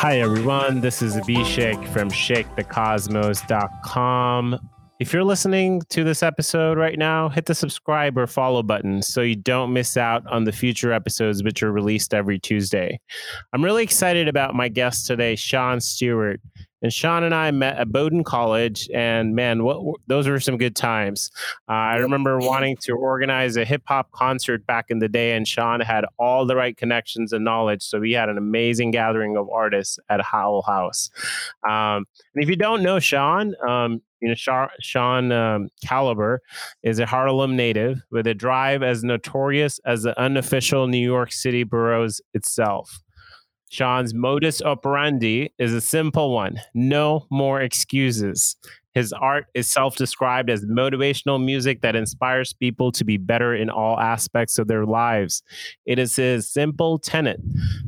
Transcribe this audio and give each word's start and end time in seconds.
Hi, 0.00 0.16
everyone. 0.20 0.80
This 0.80 1.02
is 1.02 1.14
Abhishek 1.14 1.76
from 1.92 2.08
ShakeTheCosmos.com. 2.08 4.70
If 5.00 5.14
you're 5.14 5.24
listening 5.24 5.80
to 5.88 6.04
this 6.04 6.22
episode 6.22 6.76
right 6.76 6.98
now, 6.98 7.30
hit 7.30 7.46
the 7.46 7.54
subscribe 7.54 8.18
or 8.18 8.26
follow 8.26 8.62
button 8.62 9.00
so 9.00 9.22
you 9.22 9.34
don't 9.34 9.72
miss 9.72 9.96
out 9.96 10.26
on 10.26 10.44
the 10.44 10.52
future 10.52 10.92
episodes, 10.92 11.42
which 11.42 11.62
are 11.62 11.72
released 11.72 12.12
every 12.12 12.38
Tuesday. 12.38 13.00
I'm 13.54 13.64
really 13.64 13.82
excited 13.82 14.28
about 14.28 14.54
my 14.54 14.68
guest 14.68 15.06
today, 15.06 15.36
Sean 15.36 15.80
Stewart. 15.80 16.42
And 16.82 16.92
Sean 16.92 17.24
and 17.24 17.34
I 17.34 17.50
met 17.50 17.78
at 17.78 17.90
Bowdoin 17.90 18.24
College, 18.24 18.90
and 18.94 19.34
man, 19.34 19.64
what 19.64 20.00
those 20.06 20.28
were 20.28 20.40
some 20.40 20.58
good 20.58 20.76
times. 20.76 21.30
Uh, 21.68 21.72
I 21.72 21.96
remember 21.96 22.38
wanting 22.38 22.76
to 22.82 22.92
organize 22.92 23.56
a 23.56 23.64
hip 23.64 23.82
hop 23.86 24.10
concert 24.12 24.66
back 24.66 24.86
in 24.88 24.98
the 24.98 25.08
day, 25.08 25.32
and 25.32 25.48
Sean 25.48 25.80
had 25.80 26.04
all 26.18 26.46
the 26.46 26.56
right 26.56 26.76
connections 26.76 27.32
and 27.32 27.44
knowledge. 27.44 27.82
So 27.82 28.00
we 28.00 28.12
had 28.12 28.28
an 28.28 28.38
amazing 28.38 28.90
gathering 28.92 29.36
of 29.36 29.48
artists 29.50 29.98
at 30.10 30.22
Howell 30.22 30.62
House. 30.62 31.10
Um, 31.66 32.06
and 32.34 32.42
if 32.42 32.48
you 32.48 32.56
don't 32.56 32.82
know 32.82 32.98
Sean, 32.98 33.54
um, 33.66 34.00
you 34.20 34.28
know, 34.28 34.68
Sean 34.80 35.32
um, 35.32 35.68
Caliber 35.84 36.42
is 36.82 36.98
a 36.98 37.06
Harlem 37.06 37.56
native 37.56 38.02
with 38.10 38.26
a 38.26 38.34
drive 38.34 38.82
as 38.82 39.02
notorious 39.02 39.80
as 39.84 40.02
the 40.02 40.18
unofficial 40.20 40.86
New 40.86 40.98
York 40.98 41.32
City 41.32 41.64
boroughs 41.64 42.20
itself. 42.34 43.00
Sean's 43.70 44.12
modus 44.12 44.60
operandi 44.60 45.52
is 45.58 45.72
a 45.72 45.80
simple 45.80 46.34
one 46.34 46.60
no 46.74 47.26
more 47.30 47.60
excuses. 47.60 48.56
His 48.94 49.12
art 49.12 49.46
is 49.54 49.70
self 49.70 49.94
described 49.94 50.50
as 50.50 50.64
motivational 50.64 51.42
music 51.42 51.80
that 51.82 51.94
inspires 51.94 52.52
people 52.52 52.90
to 52.92 53.04
be 53.04 53.16
better 53.16 53.54
in 53.54 53.70
all 53.70 53.98
aspects 54.00 54.58
of 54.58 54.66
their 54.66 54.84
lives. 54.84 55.44
It 55.86 56.00
is 56.00 56.16
his 56.16 56.50
simple 56.50 56.98
tenet, 56.98 57.40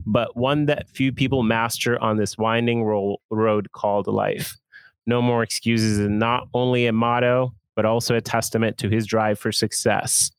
but 0.06 0.36
one 0.36 0.66
that 0.66 0.88
few 0.88 1.12
people 1.12 1.42
master 1.42 2.00
on 2.00 2.16
this 2.16 2.38
winding 2.38 2.84
ro- 2.84 3.16
road 3.30 3.72
called 3.72 4.06
life. 4.06 4.56
No 5.06 5.20
more 5.20 5.42
excuses 5.42 5.98
is 5.98 6.08
not 6.08 6.48
only 6.54 6.86
a 6.86 6.92
motto, 6.92 7.54
but 7.74 7.84
also 7.84 8.14
a 8.14 8.20
testament 8.20 8.78
to 8.78 8.88
his 8.88 9.06
drive 9.06 9.38
for 9.38 9.52
success. 9.52 10.30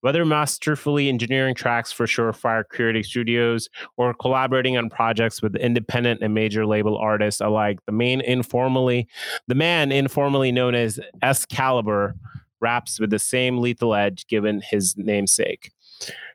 Whether 0.00 0.24
masterfully 0.24 1.10
engineering 1.10 1.54
tracks 1.54 1.92
for 1.92 2.06
Surefire 2.06 2.66
Creative 2.66 3.04
Studios 3.04 3.68
or 3.98 4.14
collaborating 4.14 4.78
on 4.78 4.88
projects 4.88 5.42
with 5.42 5.54
independent 5.56 6.22
and 6.22 6.32
major 6.32 6.64
label 6.64 6.96
artists 6.96 7.42
alike, 7.42 7.78
the 7.84 7.92
main 7.92 8.22
informally, 8.22 9.06
the 9.46 9.54
man 9.54 9.92
informally 9.92 10.52
known 10.52 10.74
as 10.74 10.98
S 11.20 11.44
Caliber 11.44 12.14
raps 12.60 12.98
with 12.98 13.10
the 13.10 13.18
same 13.18 13.58
lethal 13.58 13.94
edge 13.94 14.26
given 14.26 14.62
his 14.62 14.96
namesake. 14.96 15.70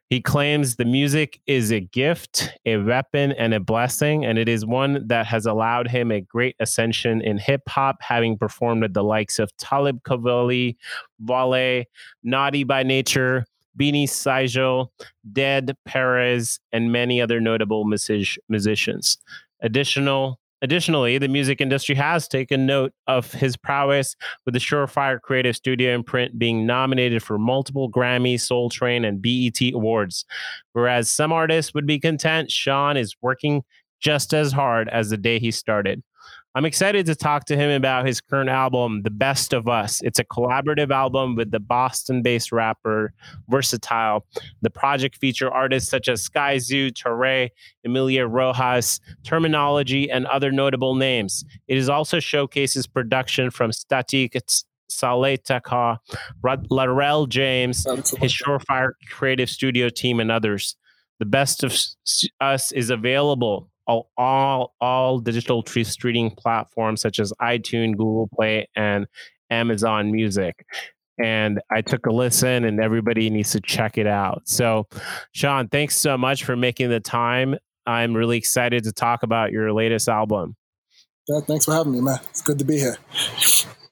He 0.10 0.22
claims 0.22 0.76
the 0.76 0.86
music 0.86 1.42
is 1.48 1.72
a 1.72 1.80
gift, 1.80 2.52
a 2.66 2.78
weapon, 2.78 3.32
and 3.32 3.56
a 3.56 3.60
blessing, 3.60 4.24
and 4.24 4.38
it 4.38 4.48
is 4.48 4.64
one 4.64 5.08
that 5.08 5.26
has 5.26 5.48
allowed 5.48 5.88
him 5.88 6.12
a 6.12 6.22
great 6.22 6.56
ascension 6.60 7.22
in 7.22 7.40
hip 7.40 7.64
hop, 7.68 7.98
having 8.02 8.38
performed 8.38 8.84
with 8.84 8.94
the 8.94 9.04
likes 9.04 9.40
of 9.40 9.56
Talib 9.58 10.04
Kweli, 10.04 10.76
Wale, 11.20 11.86
Naughty 12.24 12.64
by 12.64 12.84
Nature, 12.84 13.46
Beanie 13.80 14.08
Sigel, 14.08 14.92
Dead 15.34 15.76
Prez, 15.86 16.60
and 16.72 16.92
many 16.92 17.20
other 17.20 17.42
notable 17.42 17.84
music- 17.84 18.40
musicians. 18.48 19.18
Additional 19.62 20.40
Additionally, 20.66 21.20
the 21.20 21.28
music 21.28 21.62
industry 21.62 21.94
has 21.94 22.28
taken 22.28 22.66
note 22.66 22.92
of 23.06 23.32
his 23.32 23.56
prowess 23.56 24.16
with 24.46 24.56
the 24.56 24.60
Surefire 24.60 25.22
Creative 25.22 25.56
Studio 25.56 25.94
imprint 25.94 26.40
being 26.40 26.66
nominated 26.66 27.22
for 27.22 27.38
multiple 27.38 27.88
Grammy, 27.88 28.42
Soul 28.42 28.72
Train, 28.72 29.06
and 29.06 29.22
BET 29.22 29.62
awards. 29.76 30.26
Whereas 30.74 31.08
some 31.08 31.32
artists 31.32 31.76
would 31.76 31.86
be 31.86 32.00
content, 32.00 32.50
Sean 32.50 32.98
is 32.98 33.16
working 33.22 33.62
just 34.02 34.34
as 34.34 34.54
hard 34.54 34.90
as 34.90 35.12
the 35.12 35.18
day 35.18 35.38
he 35.38 35.52
started. 35.52 36.02
I'm 36.58 36.64
excited 36.64 37.06
to 37.08 37.16
talk 37.16 37.44
to 37.48 37.58
him 37.58 37.70
about 37.70 38.08
his 38.08 38.22
current 38.22 38.50
album, 38.50 39.02
The 39.02 39.10
Best 39.10 39.52
of 39.52 39.68
Us. 39.68 40.02
It's 40.04 40.20
a 40.20 40.24
collaborative 40.24 40.90
album 40.90 41.36
with 41.36 41.52
the 41.52 41.60
Boston 41.60 42.22
based 42.22 42.54
rapper 42.54 43.14
Versatile. 43.50 44.26
The 44.62 44.70
project 44.70 45.18
feature 45.18 45.52
artists 45.52 45.90
such 45.90 46.08
as 46.08 46.26
Skyzoo, 46.26 46.94
Torae, 46.94 47.50
Emilia 47.84 48.26
Rojas, 48.26 49.02
Terminology, 49.26 50.10
and 50.10 50.26
other 50.28 50.50
notable 50.50 50.96
names. 50.96 51.44
It 51.68 51.78
is 51.78 51.90
also 51.90 52.22
showcases 52.22 52.88
production 52.88 53.52
from 53.52 53.72
Statik 53.72 54.40
Selektah, 54.90 55.98
Larell 56.42 57.28
James, 57.28 57.86
his 58.18 58.32
Surefire 58.32 58.92
Creative 59.12 59.50
Studio 59.50 59.90
team, 59.90 60.22
and 60.22 60.32
others. 60.32 60.78
The 61.20 61.26
Best 61.26 61.66
of 61.66 61.78
Us 62.40 62.72
is 62.72 62.90
available 62.90 63.70
all 63.88 64.10
all, 64.18 64.74
all 64.82 65.20
digital 65.20 65.64
streaming 65.66 66.32
platforms 66.32 67.02
such 67.02 67.20
as 67.20 67.34
iTunes, 67.42 67.98
Google 67.98 68.30
Play, 68.34 68.68
and 68.76 69.08
Amazon 69.50 70.12
Music. 70.12 70.66
And 71.24 71.62
I 71.72 71.82
took 71.82 72.06
a 72.08 72.12
listen, 72.12 72.66
and 72.66 72.82
everybody 72.82 73.30
needs 73.30 73.52
to 73.52 73.62
check 73.62 73.98
it 73.98 74.08
out. 74.08 74.42
So, 74.46 74.88
Sean, 75.32 75.70
thanks 75.70 75.96
so 75.96 76.18
much 76.18 76.44
for 76.44 76.58
making 76.58 76.90
the 76.90 77.00
time. 77.00 77.56
I'm 77.86 78.14
really 78.14 78.38
excited 78.38 78.84
to 78.84 78.92
talk 78.92 79.24
about 79.24 79.52
your 79.52 79.72
latest 79.72 80.10
album. 80.10 80.56
Yeah, 81.28 81.40
thanks 81.48 81.66
for 81.66 81.74
having 81.74 81.94
me, 81.94 82.02
man. 82.02 82.20
It's 82.30 82.42
good 82.42 82.60
to 82.60 82.66
be 82.66 82.78
here. 82.78 82.98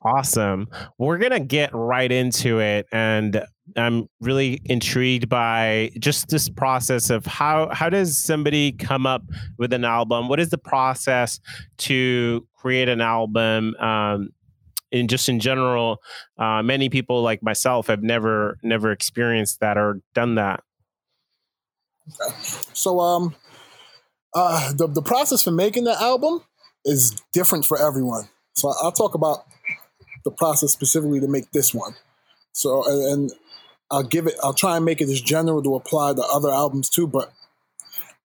Awesome. 0.04 0.68
We're 0.98 1.18
going 1.18 1.32
to 1.32 1.40
get 1.40 1.70
right 1.74 2.12
into 2.12 2.60
it. 2.60 2.88
And 2.92 3.44
I'm 3.78 4.10
really 4.20 4.62
intrigued 4.66 5.30
by 5.30 5.92
just 6.00 6.28
this 6.28 6.50
process 6.50 7.10
of 7.10 7.26
how, 7.26 7.70
how 7.74 7.90
does 7.90 8.18
somebody 8.18 8.74
come 8.74 9.06
up 9.06 9.24
with 9.58 9.72
an 9.74 9.86
album? 9.86 10.28
What 10.28 10.40
is 10.40 10.50
the 10.50 10.58
process 10.58 11.40
to 11.80 12.46
create 12.56 12.90
an 12.90 13.02
album? 13.02 13.76
Um, 13.76 14.30
just 15.08 15.28
in 15.28 15.40
general, 15.40 16.02
uh, 16.38 16.62
many 16.62 16.90
people 16.90 17.22
like 17.24 17.42
myself 17.42 17.88
have 17.88 18.04
never 18.04 18.60
never 18.62 18.92
experienced 18.92 19.60
that 19.60 19.78
or 19.78 20.02
done 20.14 20.36
that. 20.36 20.62
Okay. 22.08 22.36
So, 22.74 23.00
um, 23.00 23.36
uh, 24.36 24.72
the 24.74 24.88
the 24.88 25.02
process 25.02 25.42
for 25.42 25.52
making 25.52 25.86
the 25.86 26.00
album 26.00 26.44
is 26.86 27.22
different 27.34 27.66
for 27.66 27.82
everyone. 27.82 28.30
So 28.56 28.72
I'll 28.82 28.92
talk 28.92 29.16
about 29.16 29.46
the 30.24 30.32
process 30.32 30.72
specifically 30.72 31.20
to 31.20 31.28
make 31.28 31.52
this 31.52 31.74
one. 31.74 31.96
So 32.52 32.84
and 32.86 33.32
I'll 33.94 34.04
give 34.04 34.26
it. 34.26 34.34
I'll 34.42 34.56
try 34.56 34.76
and 34.76 34.86
make 34.86 35.02
it 35.02 35.10
as 35.10 35.22
general 35.22 35.62
to 35.62 35.76
apply 35.76 36.14
to 36.14 36.24
other 36.24 36.50
albums 36.50 36.90
too. 36.90 37.06
But 37.06 37.32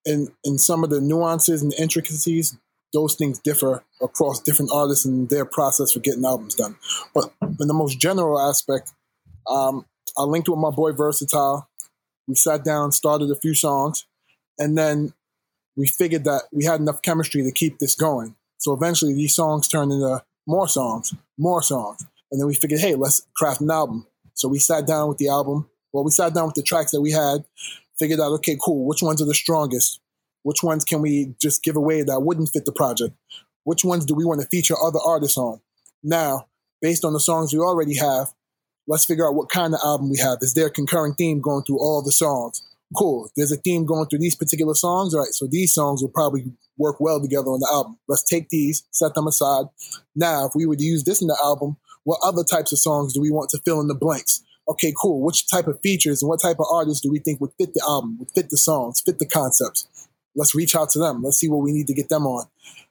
in 0.06 0.29
in 0.43 0.56
some 0.59 0.83
of 0.83 0.89
the 0.89 1.01
nuances 1.01 1.62
and 1.62 1.75
intricacies, 1.75 2.56
those 2.95 3.15
things 3.15 3.39
differ 3.39 3.84
across 4.01 4.41
different 4.41 4.71
artists 4.73 5.05
and 5.05 5.29
their 5.29 5.45
process 5.45 5.93
for 5.93 6.01
getting 6.01 6.25
albums 6.25 6.55
done. 6.55 6.77
But 7.15 7.33
in 7.61 7.69
the 7.69 7.75
most 7.75 8.01
general 8.01 8.41
aspect, 8.41 8.93
um, 9.47 9.84
I 10.17 10.23
linked 10.23 10.49
with 10.49 10.59
my 10.59 10.71
boy 10.71 10.93
Versatile. 10.93 11.69
We 12.27 12.35
sat 12.35 12.65
down, 12.65 12.93
started 12.93 13.31
a 13.31 13.37
few 13.37 13.55
songs, 13.55 14.06
and 14.59 14.77
then 14.77 15.12
we 15.77 15.87
figured 15.87 16.25
that 16.25 16.45
we 16.50 16.65
had 16.65 16.81
enough 16.81 17.03
chemistry 17.03 17.43
to 17.43 17.53
keep 17.53 17.79
this 17.79 17.95
going. 17.95 18.37
So 18.56 18.73
eventually, 18.73 19.12
these 19.12 19.35
songs 19.35 19.69
turned 19.69 19.93
into 19.93 20.23
more 20.47 20.67
songs, 20.67 21.15
more 21.39 21.62
songs. 21.62 22.06
And 22.31 22.41
then 22.41 22.47
we 22.47 22.55
figured, 22.55 22.81
hey, 22.81 22.95
let's 22.95 23.27
craft 23.37 23.61
an 23.61 23.71
album. 23.71 24.06
So 24.38 24.47
we 24.47 24.60
sat 24.60 24.87
down 24.87 25.09
with 25.09 25.19
the 25.19 25.28
album. 25.28 25.69
Well, 25.93 26.04
we 26.04 26.12
sat 26.12 26.32
down 26.32 26.47
with 26.47 26.54
the 26.54 26.62
tracks 26.62 26.93
that 26.93 27.00
we 27.00 27.10
had, 27.10 27.44
figured 27.99 28.21
out, 28.21 28.32
okay, 28.34 28.56
cool, 28.62 28.87
which 28.87 29.03
ones 29.03 29.21
are 29.21 29.26
the 29.26 29.34
strongest? 29.34 30.00
Which 30.44 30.62
ones 30.62 30.84
can 30.84 31.03
we 31.03 31.34
just 31.43 31.65
give 31.65 31.75
away 31.75 32.03
that 32.03 32.21
wouldn't 32.21 32.50
fit 32.50 32.65
the 32.65 32.72
project? 32.72 33.16
Which 33.65 33.84
ones 33.84 34.06
do 34.06 34.15
we 34.15 34.25
want 34.25 34.41
to 34.41 34.47
feature 34.47 34.76
other 34.81 35.00
artists 35.04 35.37
on? 35.37 35.60
Now, 36.04 36.47
based 36.81 37.04
on 37.04 37.15
the 37.15 37.21
songs 37.21 37.53
we 37.53 37.59
already 37.59 37.97
have, 37.97 38.28
let's 38.87 39.04
figure 39.04 39.28
out 39.28 39.34
what 39.34 39.49
kind 39.49 39.75
of 39.75 39.81
album 39.84 40.09
we 40.09 40.19
have. 40.19 40.38
Is 40.41 40.55
there 40.55 40.66
a 40.66 40.70
concurrent 40.70 41.19
theme 41.19 41.41
going 41.41 41.65
through 41.65 41.81
all 41.81 42.00
the 42.00 42.12
songs? 42.12 42.62
Cool. 42.97 43.31
There's 43.37 43.53
a 43.53 43.56
theme 43.56 43.87
going 43.87 44.06
through 44.06 44.20
these 44.20 44.37
particular 44.37 44.75
songs. 44.75 45.15
All 45.15 45.20
right. 45.20 45.34
So 45.34 45.49
these 45.49 45.75
songs 45.75 46.00
will 46.00 46.10
probably 46.10 46.44
work 46.78 47.00
well 47.00 47.20
together 47.20 47.49
on 47.49 47.59
the 47.59 47.69
album. 47.70 47.99
Let's 48.06 48.23
take 48.23 48.50
these, 48.50 48.84
set 48.93 49.14
them 49.14 49.26
aside. 49.26 49.67
Now, 50.14 50.46
if 50.46 50.52
we 50.55 50.64
were 50.64 50.76
to 50.76 50.84
use 50.84 51.02
this 51.02 51.20
in 51.20 51.26
the 51.26 51.37
album, 51.43 51.76
what 52.08 52.20
other 52.25 52.43
types 52.43 52.72
of 52.72 52.78
songs 52.78 53.12
do 53.12 53.20
we 53.20 53.31
want 53.31 53.50
to 53.50 53.60
fill 53.66 53.82
in 53.82 53.87
the 53.87 53.94
blanks? 53.94 54.43
Okay, 54.66 54.94
cool. 54.99 55.20
Which 55.20 55.46
type 55.46 55.66
of 55.66 55.78
features 55.82 56.22
and 56.22 56.28
what 56.31 56.40
type 56.40 56.56
of 56.58 56.64
artists 56.72 57.02
do 57.02 57.10
we 57.10 57.19
think 57.19 57.38
would 57.38 57.52
fit 57.58 57.75
the 57.75 57.84
album, 57.87 58.16
would 58.19 58.31
fit 58.34 58.49
the 58.49 58.56
songs, 58.56 59.02
fit 59.02 59.19
the 59.19 59.26
concepts? 59.26 59.87
Let's 60.34 60.55
reach 60.55 60.75
out 60.75 60.88
to 60.93 60.99
them. 60.99 61.22
Let's 61.22 61.37
see 61.37 61.50
what 61.50 61.62
we 61.62 61.70
need 61.70 61.87
to 61.88 61.93
get 61.93 62.08
them 62.08 62.26
on. 62.26 62.46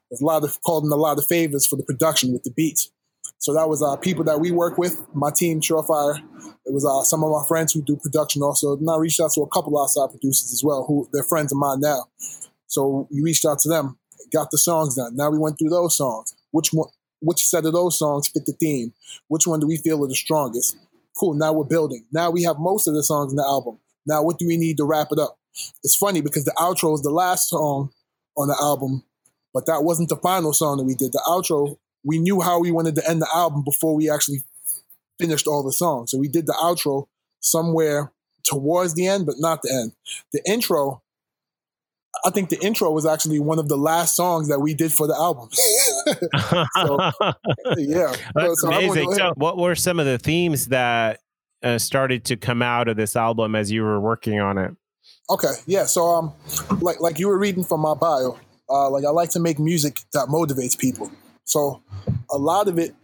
There's 0.08 0.20
a 0.20 0.24
lot 0.24 0.44
of 0.44 0.62
called 0.62 0.84
in 0.84 0.92
a 0.92 0.94
lot 0.94 1.18
of 1.18 1.26
favors 1.26 1.66
for 1.66 1.74
the 1.74 1.82
production 1.82 2.32
with 2.32 2.44
the 2.44 2.52
beats. 2.52 2.92
So 3.38 3.52
that 3.54 3.68
was 3.68 3.82
uh, 3.82 3.96
people 3.96 4.22
that 4.22 4.38
we 4.38 4.52
work 4.52 4.78
with, 4.78 5.04
my 5.12 5.32
team, 5.34 5.60
Surefire. 5.60 6.18
It 6.64 6.72
was 6.72 6.86
uh, 6.86 7.02
some 7.02 7.24
of 7.24 7.32
my 7.32 7.44
friends 7.48 7.72
who 7.72 7.82
do 7.82 7.96
production 7.96 8.44
also. 8.44 8.76
And 8.76 8.88
I 8.88 8.98
reached 8.98 9.18
out 9.20 9.32
to 9.32 9.42
a 9.42 9.48
couple 9.48 9.82
outside 9.82 10.10
producers 10.10 10.52
as 10.52 10.62
well, 10.62 10.84
who 10.86 11.08
they're 11.12 11.24
friends 11.24 11.50
of 11.50 11.58
mine 11.58 11.80
now. 11.80 12.04
So 12.68 13.08
we 13.10 13.20
reached 13.20 13.44
out 13.44 13.58
to 13.60 13.68
them, 13.68 13.98
got 14.32 14.52
the 14.52 14.58
songs 14.58 14.94
done. 14.94 15.16
Now 15.16 15.28
we 15.28 15.38
went 15.38 15.58
through 15.58 15.70
those 15.70 15.96
songs. 15.96 16.36
Which 16.52 16.68
one? 16.72 16.90
Which 17.20 17.44
set 17.44 17.66
of 17.66 17.72
those 17.72 17.98
songs 17.98 18.28
fit 18.28 18.46
the 18.46 18.52
theme? 18.52 18.92
Which 19.28 19.46
one 19.46 19.60
do 19.60 19.66
we 19.66 19.76
feel 19.76 20.04
are 20.04 20.08
the 20.08 20.14
strongest? 20.14 20.76
Cool. 21.18 21.34
Now 21.34 21.52
we're 21.52 21.64
building. 21.64 22.04
Now 22.12 22.30
we 22.30 22.44
have 22.44 22.58
most 22.58 22.86
of 22.86 22.94
the 22.94 23.02
songs 23.02 23.32
in 23.32 23.36
the 23.36 23.44
album. 23.44 23.78
Now 24.06 24.22
what 24.22 24.38
do 24.38 24.46
we 24.46 24.56
need 24.56 24.76
to 24.76 24.84
wrap 24.84 25.08
it 25.10 25.18
up? 25.18 25.38
It's 25.82 25.96
funny 25.96 26.20
because 26.20 26.44
the 26.44 26.52
outro 26.52 26.94
is 26.94 27.02
the 27.02 27.10
last 27.10 27.48
song 27.48 27.90
on 28.36 28.48
the 28.48 28.56
album, 28.60 29.02
but 29.52 29.66
that 29.66 29.82
wasn't 29.82 30.08
the 30.08 30.16
final 30.16 30.52
song 30.52 30.78
that 30.78 30.84
we 30.84 30.94
did. 30.94 31.12
The 31.12 31.22
outro, 31.26 31.78
we 32.04 32.18
knew 32.18 32.40
how 32.40 32.60
we 32.60 32.70
wanted 32.70 32.94
to 32.96 33.10
end 33.10 33.20
the 33.20 33.28
album 33.34 33.64
before 33.64 33.96
we 33.96 34.08
actually 34.08 34.44
finished 35.18 35.48
all 35.48 35.64
the 35.64 35.72
songs. 35.72 36.12
So 36.12 36.18
we 36.18 36.28
did 36.28 36.46
the 36.46 36.52
outro 36.52 37.08
somewhere 37.40 38.12
towards 38.44 38.94
the 38.94 39.06
end, 39.06 39.26
but 39.26 39.36
not 39.38 39.62
the 39.62 39.72
end. 39.72 39.92
The 40.32 40.40
intro, 40.48 41.02
I 42.24 42.30
think 42.30 42.50
the 42.50 42.64
intro 42.64 42.90
was 42.90 43.04
actually 43.04 43.40
one 43.40 43.58
of 43.58 43.68
the 43.68 43.76
last 43.76 44.16
songs 44.16 44.48
that 44.48 44.60
we 44.60 44.74
did 44.74 44.92
for 44.92 45.06
the 45.06 45.14
album. 45.14 45.48
so, 46.76 46.98
yeah, 47.76 48.14
that's 48.34 48.60
so, 48.60 48.68
amazing. 48.68 49.12
So, 49.14 49.32
what 49.36 49.56
were 49.56 49.74
some 49.74 50.00
of 50.00 50.06
the 50.06 50.18
themes 50.18 50.66
that 50.66 51.20
uh, 51.62 51.78
started 51.78 52.24
to 52.26 52.36
come 52.36 52.62
out 52.62 52.88
of 52.88 52.96
this 52.96 53.16
album 53.16 53.54
as 53.54 53.70
you 53.70 53.82
were 53.82 54.00
working 54.00 54.40
on 54.40 54.58
it? 54.58 54.74
Okay, 55.30 55.52
yeah. 55.66 55.84
So, 55.84 56.06
um, 56.06 56.32
like 56.80 57.00
like 57.00 57.18
you 57.18 57.28
were 57.28 57.38
reading 57.38 57.64
from 57.64 57.80
my 57.80 57.94
bio, 57.94 58.38
uh, 58.70 58.90
like 58.90 59.04
I 59.04 59.10
like 59.10 59.30
to 59.30 59.40
make 59.40 59.58
music 59.58 60.00
that 60.12 60.28
motivates 60.28 60.78
people. 60.78 61.10
So, 61.44 61.82
a 62.30 62.38
lot 62.38 62.68
of 62.68 62.78
it, 62.78 62.94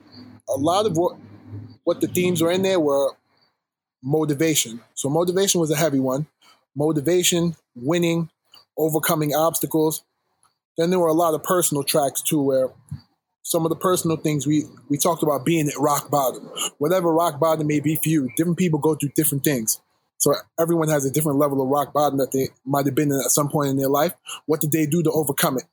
a 0.48 0.58
lot 0.58 0.86
of 0.86 0.96
what 0.96 1.16
what 1.84 2.00
the 2.00 2.08
themes 2.08 2.42
were 2.42 2.50
in 2.50 2.62
there 2.62 2.80
were 2.80 3.12
motivation. 4.02 4.80
So, 4.94 5.08
motivation 5.08 5.60
was 5.60 5.70
a 5.70 5.76
heavy 5.76 6.00
one. 6.00 6.26
Motivation, 6.76 7.56
winning, 7.74 8.30
overcoming 8.76 9.34
obstacles. 9.34 10.02
Then 10.76 10.90
there 10.90 10.98
were 10.98 11.08
a 11.08 11.12
lot 11.12 11.34
of 11.34 11.42
personal 11.42 11.84
tracks 11.84 12.20
too, 12.20 12.42
where 12.42 12.70
some 13.42 13.64
of 13.64 13.68
the 13.68 13.76
personal 13.76 14.16
things 14.16 14.46
we 14.46 14.64
we 14.88 14.96
talked 14.96 15.22
about 15.22 15.44
being 15.44 15.68
at 15.68 15.78
rock 15.78 16.10
bottom. 16.10 16.50
Whatever 16.78 17.12
rock 17.12 17.38
bottom 17.38 17.66
may 17.66 17.80
be 17.80 17.96
for 17.96 18.08
you, 18.08 18.30
different 18.36 18.58
people 18.58 18.78
go 18.78 18.94
through 18.94 19.10
different 19.14 19.44
things. 19.44 19.80
So 20.18 20.34
everyone 20.58 20.88
has 20.88 21.04
a 21.04 21.10
different 21.10 21.38
level 21.38 21.60
of 21.60 21.68
rock 21.68 21.92
bottom 21.92 22.18
that 22.18 22.32
they 22.32 22.48
might 22.64 22.86
have 22.86 22.94
been 22.94 23.12
in 23.12 23.20
at 23.22 23.30
some 23.30 23.50
point 23.50 23.68
in 23.68 23.76
their 23.76 23.88
life. 23.88 24.14
What 24.46 24.60
did 24.60 24.72
they 24.72 24.86
do 24.86 25.02
to 25.02 25.10
overcome 25.10 25.58
it? 25.58 25.64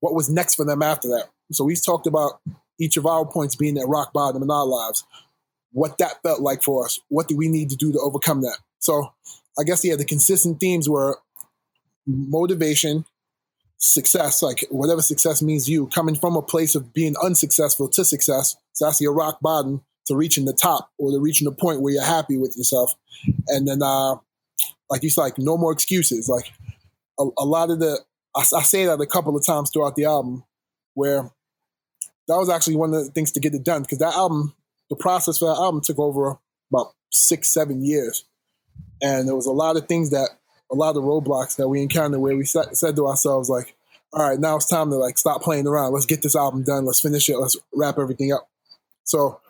What 0.00 0.14
was 0.14 0.30
next 0.30 0.54
for 0.54 0.64
them 0.64 0.82
after 0.82 1.08
that? 1.08 1.28
So 1.52 1.64
we 1.64 1.76
talked 1.76 2.06
about 2.06 2.40
each 2.80 2.96
of 2.96 3.04
our 3.06 3.26
points 3.26 3.56
being 3.56 3.76
at 3.76 3.86
rock 3.86 4.12
bottom 4.12 4.42
in 4.42 4.50
our 4.50 4.66
lives. 4.66 5.04
What 5.72 5.98
that 5.98 6.22
felt 6.22 6.40
like 6.40 6.62
for 6.62 6.86
us. 6.86 6.98
What 7.08 7.28
do 7.28 7.36
we 7.36 7.48
need 7.48 7.70
to 7.70 7.76
do 7.76 7.92
to 7.92 8.00
overcome 8.00 8.40
that? 8.40 8.58
So 8.78 9.12
I 9.58 9.64
guess 9.64 9.84
yeah, 9.84 9.96
the 9.96 10.04
consistent 10.04 10.60
themes 10.60 10.88
were 10.88 11.18
motivation, 12.06 13.04
success, 13.80 14.42
like 14.42 14.64
whatever 14.70 15.02
success 15.02 15.42
means 15.42 15.68
you, 15.68 15.88
coming 15.88 16.14
from 16.14 16.36
a 16.36 16.42
place 16.42 16.74
of 16.74 16.92
being 16.92 17.14
unsuccessful 17.22 17.88
to 17.88 18.04
success. 18.04 18.56
So 18.72 18.84
that's 18.84 19.00
your 19.00 19.14
rock 19.14 19.40
bottom 19.40 19.82
to 20.06 20.16
reaching 20.16 20.44
the 20.44 20.52
top 20.52 20.90
or 20.98 21.10
to 21.10 21.18
reaching 21.18 21.46
the 21.46 21.54
point 21.54 21.80
where 21.80 21.92
you're 21.92 22.04
happy 22.04 22.36
with 22.36 22.56
yourself. 22.56 22.94
And 23.48 23.66
then, 23.66 23.82
uh, 23.82 24.16
like 24.88 25.02
you 25.02 25.10
said, 25.10 25.22
like 25.22 25.38
no 25.38 25.56
more 25.56 25.72
excuses. 25.72 26.28
Like 26.28 26.52
a, 27.18 27.24
a 27.38 27.44
lot 27.44 27.70
of 27.70 27.80
the, 27.80 27.98
I, 28.36 28.40
I, 28.40 28.62
say 28.62 28.84
that 28.84 29.00
a 29.00 29.06
couple 29.06 29.36
of 29.36 29.44
times 29.44 29.70
throughout 29.70 29.96
the 29.96 30.04
album, 30.04 30.44
where 30.94 31.30
that 32.28 32.36
was 32.36 32.50
actually 32.50 32.76
one 32.76 32.92
of 32.92 33.04
the 33.04 33.10
things 33.10 33.32
to 33.32 33.40
get 33.40 33.54
it 33.54 33.64
done 33.64 33.82
because 33.82 33.98
that 33.98 34.14
album, 34.14 34.54
the 34.90 34.96
process 34.96 35.38
for 35.38 35.46
that 35.46 35.60
album 35.60 35.80
took 35.80 35.98
over 35.98 36.38
about 36.72 36.92
six, 37.10 37.52
seven 37.52 37.84
years, 37.84 38.24
and 39.02 39.26
there 39.26 39.36
was 39.36 39.46
a 39.46 39.52
lot 39.52 39.76
of 39.76 39.86
things 39.86 40.10
that 40.10 40.30
a 40.70 40.74
lot 40.74 40.90
of 40.90 40.94
the 40.96 41.02
roadblocks 41.02 41.56
that 41.56 41.68
we 41.68 41.82
encountered 41.82 42.20
where 42.20 42.36
we 42.36 42.44
said, 42.44 42.66
to 42.74 43.06
ourselves 43.06 43.48
like, 43.48 43.74
all 44.12 44.28
right, 44.28 44.40
now 44.40 44.56
it's 44.56 44.66
time 44.66 44.90
to 44.90 44.96
like 44.96 45.18
stop 45.18 45.42
playing 45.42 45.66
around. 45.66 45.92
Let's 45.92 46.06
get 46.06 46.22
this 46.22 46.36
album 46.36 46.64
done. 46.64 46.84
Let's 46.84 47.00
finish 47.00 47.28
it. 47.28 47.38
Let's 47.38 47.56
wrap 47.74 47.98
everything 47.98 48.32
up. 48.32 48.48
So 49.04 49.40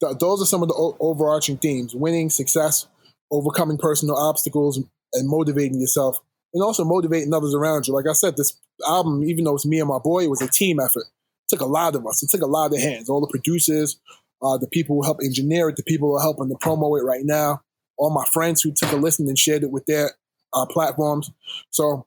th- 0.00 0.18
those 0.18 0.42
are 0.42 0.46
some 0.46 0.62
of 0.62 0.68
the 0.68 0.74
o- 0.74 0.96
overarching 1.00 1.58
themes: 1.58 1.94
winning, 1.94 2.30
success, 2.30 2.86
overcoming 3.30 3.76
personal 3.78 4.16
obstacles, 4.16 4.78
and 5.12 5.28
motivating 5.28 5.80
yourself, 5.80 6.18
and 6.54 6.62
also 6.62 6.84
motivating 6.84 7.32
others 7.34 7.54
around 7.54 7.86
you. 7.86 7.94
Like 7.94 8.06
I 8.08 8.14
said, 8.14 8.36
this 8.36 8.56
album, 8.86 9.22
even 9.24 9.44
though 9.44 9.54
it's 9.54 9.66
me 9.66 9.80
and 9.80 9.88
my 9.88 9.98
boy, 9.98 10.24
it 10.24 10.30
was 10.30 10.42
a 10.42 10.48
team 10.48 10.80
effort. 10.80 11.04
It 11.04 11.50
took 11.50 11.60
a 11.60 11.66
lot 11.66 11.94
of 11.94 12.06
us. 12.06 12.22
It 12.22 12.30
took 12.30 12.42
a 12.42 12.46
lot 12.46 12.72
of 12.72 12.80
hands. 12.80 13.10
All 13.10 13.20
the 13.20 13.30
producers, 13.30 13.98
uh, 14.42 14.56
the 14.56 14.68
people 14.68 14.96
who 14.96 15.02
help 15.02 15.18
engineer 15.22 15.68
it, 15.68 15.76
the 15.76 15.82
people 15.82 16.08
who 16.08 16.16
are 16.16 16.22
helping 16.22 16.48
to 16.48 16.54
promo 16.54 16.98
it 16.98 17.04
right 17.04 17.24
now, 17.24 17.62
all 17.98 18.10
my 18.10 18.24
friends 18.32 18.62
who 18.62 18.72
took 18.72 18.92
a 18.92 18.96
listen 18.96 19.28
and 19.28 19.38
shared 19.38 19.62
it 19.62 19.70
with 19.70 19.86
their 19.86 20.12
uh, 20.54 20.66
platforms. 20.66 21.30
So, 21.70 22.06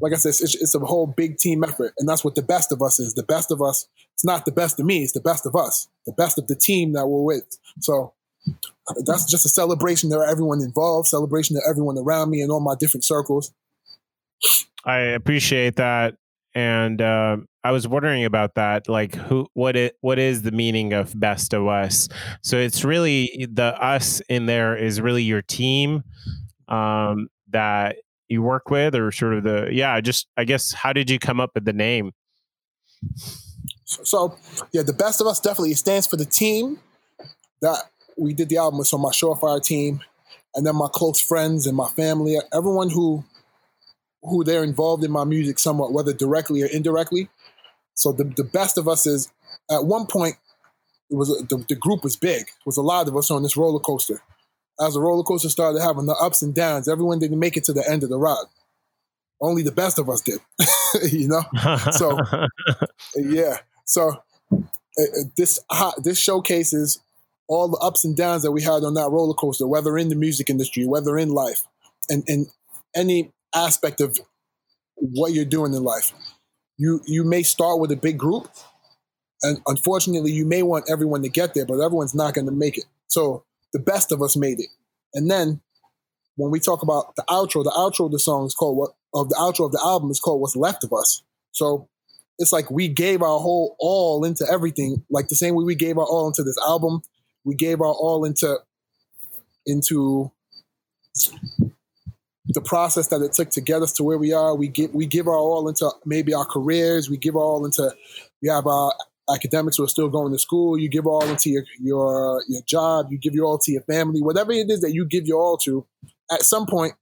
like 0.00 0.12
I 0.12 0.16
said, 0.16 0.30
it's, 0.30 0.54
it's, 0.54 0.74
a 0.74 0.80
whole 0.80 1.06
big 1.06 1.38
team 1.38 1.64
effort, 1.64 1.94
and 1.98 2.08
that's 2.08 2.24
what 2.24 2.34
the 2.34 2.42
best 2.42 2.72
of 2.72 2.82
us 2.82 2.98
is. 2.98 3.14
The 3.14 3.22
best 3.22 3.50
of 3.50 3.62
us. 3.62 3.88
It's 4.14 4.24
not 4.24 4.44
the 4.44 4.52
best 4.52 4.78
of 4.80 4.86
me. 4.86 5.02
It's 5.02 5.12
the 5.12 5.20
best 5.20 5.46
of 5.46 5.54
us. 5.56 5.88
The 6.06 6.12
best 6.12 6.38
of 6.38 6.46
the 6.46 6.56
team 6.56 6.92
that 6.92 7.06
we're 7.06 7.22
with. 7.22 7.44
So 7.80 8.14
that's 9.04 9.30
just 9.30 9.46
a 9.46 9.48
celebration 9.48 10.10
to 10.10 10.18
everyone 10.20 10.60
involved, 10.62 11.08
celebration 11.08 11.56
to 11.56 11.62
everyone 11.68 11.98
around 11.98 12.30
me 12.30 12.40
and 12.40 12.50
all 12.50 12.60
my 12.60 12.74
different 12.78 13.04
circles. 13.04 13.52
I 14.84 14.98
appreciate 14.98 15.76
that 15.76 16.16
and 16.56 17.02
uh, 17.02 17.36
I 17.64 17.70
was 17.70 17.86
wondering 17.86 18.24
about 18.24 18.54
that, 18.54 18.88
like 18.88 19.14
who, 19.14 19.46
what 19.52 19.76
it, 19.76 19.98
what 20.00 20.18
is 20.18 20.40
the 20.40 20.52
meaning 20.52 20.94
of 20.94 21.12
best 21.20 21.52
of 21.52 21.68
us? 21.68 22.08
So 22.42 22.56
it's 22.56 22.82
really 22.82 23.46
the 23.52 23.76
us 23.78 24.22
in 24.30 24.46
there 24.46 24.74
is 24.74 24.98
really 24.98 25.22
your 25.22 25.42
team 25.42 26.02
um, 26.68 27.28
that 27.50 27.96
you 28.28 28.40
work 28.40 28.70
with, 28.70 28.94
or 28.94 29.12
sort 29.12 29.34
of 29.34 29.44
the 29.44 29.68
yeah. 29.70 30.00
Just 30.00 30.28
I 30.38 30.44
guess 30.44 30.72
how 30.72 30.94
did 30.94 31.10
you 31.10 31.18
come 31.18 31.40
up 31.40 31.50
with 31.54 31.66
the 31.66 31.74
name? 31.74 32.12
So 33.84 34.34
yeah, 34.72 34.82
the 34.82 34.94
best 34.94 35.20
of 35.20 35.26
us 35.26 35.38
definitely 35.38 35.74
stands 35.74 36.06
for 36.06 36.16
the 36.16 36.24
team 36.24 36.80
that 37.60 37.82
we 38.16 38.32
did 38.32 38.48
the 38.48 38.56
album 38.56 38.78
with. 38.78 38.88
So 38.88 38.96
my 38.96 39.10
Surefire 39.10 39.62
team, 39.62 40.00
and 40.54 40.66
then 40.66 40.74
my 40.74 40.88
close 40.90 41.20
friends 41.20 41.66
and 41.66 41.76
my 41.76 41.88
family, 41.88 42.38
everyone 42.54 42.88
who 42.88 43.24
who 44.28 44.44
they're 44.44 44.64
involved 44.64 45.04
in 45.04 45.10
my 45.10 45.24
music 45.24 45.58
somewhat, 45.58 45.92
whether 45.92 46.12
directly 46.12 46.62
or 46.62 46.66
indirectly. 46.66 47.28
So 47.94 48.12
the, 48.12 48.24
the 48.24 48.44
best 48.44 48.78
of 48.78 48.88
us 48.88 49.06
is 49.06 49.32
at 49.70 49.84
one 49.84 50.06
point 50.06 50.36
it 51.10 51.14
was 51.14 51.28
the, 51.28 51.64
the 51.68 51.76
group 51.76 52.02
was 52.02 52.16
big. 52.16 52.42
It 52.42 52.66
was 52.66 52.76
a 52.76 52.82
lot 52.82 53.08
of 53.08 53.16
us 53.16 53.30
on 53.30 53.42
this 53.42 53.56
roller 53.56 53.80
coaster. 53.80 54.20
As 54.80 54.94
the 54.94 55.00
roller 55.00 55.22
coaster 55.22 55.48
started 55.48 55.80
having 55.80 56.06
the 56.06 56.14
ups 56.14 56.42
and 56.42 56.54
downs, 56.54 56.88
everyone 56.88 57.18
didn't 57.18 57.38
make 57.38 57.56
it 57.56 57.64
to 57.64 57.72
the 57.72 57.88
end 57.88 58.02
of 58.02 58.10
the 58.10 58.18
ride. 58.18 58.44
Only 59.40 59.62
the 59.62 59.72
best 59.72 59.98
of 59.98 60.08
us 60.08 60.20
did, 60.20 60.40
you 61.12 61.28
know. 61.28 61.42
So 61.92 62.18
yeah, 63.16 63.58
so 63.84 64.22
uh, 64.52 65.02
this 65.36 65.58
uh, 65.70 65.92
this 66.02 66.18
showcases 66.18 67.00
all 67.48 67.68
the 67.68 67.76
ups 67.78 68.04
and 68.04 68.16
downs 68.16 68.42
that 68.42 68.52
we 68.52 68.62
had 68.62 68.82
on 68.82 68.94
that 68.94 69.10
roller 69.10 69.34
coaster, 69.34 69.66
whether 69.66 69.96
in 69.96 70.08
the 70.08 70.14
music 70.16 70.50
industry, 70.50 70.86
whether 70.86 71.16
in 71.16 71.30
life, 71.30 71.62
and 72.08 72.24
and 72.28 72.46
any 72.94 73.30
aspect 73.56 74.00
of 74.00 74.18
what 74.96 75.32
you're 75.32 75.44
doing 75.44 75.74
in 75.74 75.82
life. 75.82 76.12
You 76.78 77.00
you 77.06 77.24
may 77.24 77.42
start 77.42 77.80
with 77.80 77.90
a 77.90 77.96
big 77.96 78.18
group, 78.18 78.48
and 79.42 79.58
unfortunately, 79.66 80.32
you 80.32 80.46
may 80.46 80.62
want 80.62 80.86
everyone 80.90 81.22
to 81.22 81.28
get 81.28 81.54
there, 81.54 81.66
but 81.66 81.80
everyone's 81.80 82.14
not 82.14 82.34
going 82.34 82.46
to 82.46 82.52
make 82.52 82.76
it. 82.76 82.84
So 83.06 83.44
the 83.72 83.78
best 83.78 84.12
of 84.12 84.22
us 84.22 84.36
made 84.36 84.60
it, 84.60 84.68
and 85.14 85.30
then 85.30 85.60
when 86.36 86.50
we 86.50 86.60
talk 86.60 86.82
about 86.82 87.16
the 87.16 87.24
outro, 87.28 87.64
the 87.64 87.72
outro 87.76 88.06
of 88.06 88.12
the 88.12 88.18
song 88.18 88.46
is 88.46 88.54
called 88.54 88.76
what 88.76 88.90
of 89.14 89.30
the 89.30 89.36
outro 89.36 89.66
of 89.66 89.72
the 89.72 89.80
album 89.82 90.10
is 90.10 90.20
called 90.20 90.40
"What's 90.40 90.56
Left 90.56 90.84
of 90.84 90.92
Us." 90.92 91.22
So 91.52 91.88
it's 92.38 92.52
like 92.52 92.70
we 92.70 92.88
gave 92.88 93.22
our 93.22 93.38
whole 93.38 93.76
all 93.78 94.24
into 94.24 94.46
everything, 94.50 95.04
like 95.10 95.28
the 95.28 95.36
same 95.36 95.54
way 95.54 95.64
we 95.64 95.74
gave 95.74 95.96
our 95.96 96.04
all 96.04 96.26
into 96.26 96.42
this 96.42 96.58
album. 96.66 97.00
We 97.44 97.54
gave 97.54 97.80
our 97.80 97.86
all 97.86 98.24
into 98.24 98.58
into 99.64 100.30
the 102.48 102.60
process 102.60 103.08
that 103.08 103.22
it 103.22 103.32
took 103.32 103.50
to 103.50 103.60
get 103.60 103.82
us 103.82 103.92
to 103.94 104.04
where 104.04 104.18
we 104.18 104.32
are. 104.32 104.54
We 104.54 104.68
give 104.68 104.94
we 104.94 105.06
give 105.06 105.26
our 105.26 105.34
all 105.34 105.68
into 105.68 105.90
maybe 106.04 106.34
our 106.34 106.44
careers. 106.44 107.10
We 107.10 107.16
give 107.16 107.36
our 107.36 107.42
all 107.42 107.64
into 107.64 107.92
you 108.40 108.50
have 108.52 108.66
our 108.66 108.92
academics 109.32 109.76
who 109.76 109.84
are 109.84 109.88
still 109.88 110.08
going 110.08 110.32
to 110.32 110.38
school. 110.38 110.78
You 110.78 110.88
give 110.88 111.06
all 111.06 111.24
into 111.24 111.50
your 111.50 111.64
your 111.80 112.42
your 112.48 112.62
job. 112.62 113.06
You 113.10 113.18
give 113.18 113.34
your 113.34 113.46
all 113.46 113.58
to 113.58 113.72
your 113.72 113.82
family. 113.82 114.22
Whatever 114.22 114.52
it 114.52 114.70
is 114.70 114.80
that 114.80 114.92
you 114.92 115.04
give 115.06 115.26
your 115.26 115.40
all 115.40 115.56
to, 115.58 115.86
at 116.30 116.42
some 116.42 116.66
point, 116.66 116.94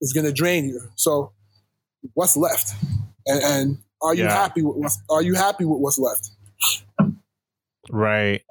is 0.00 0.12
going 0.12 0.26
to 0.26 0.32
drain 0.32 0.66
you. 0.66 0.80
So, 0.96 1.32
what's 2.14 2.36
left? 2.36 2.74
And, 3.26 3.42
and 3.42 3.78
are 4.02 4.14
you 4.14 4.24
yeah. 4.24 4.32
happy 4.32 4.62
with 4.62 4.76
what's, 4.76 5.02
Are 5.10 5.22
you 5.22 5.34
happy 5.34 5.64
with 5.64 5.80
what's 5.80 5.98
left? 5.98 6.30
Right. 7.90 8.42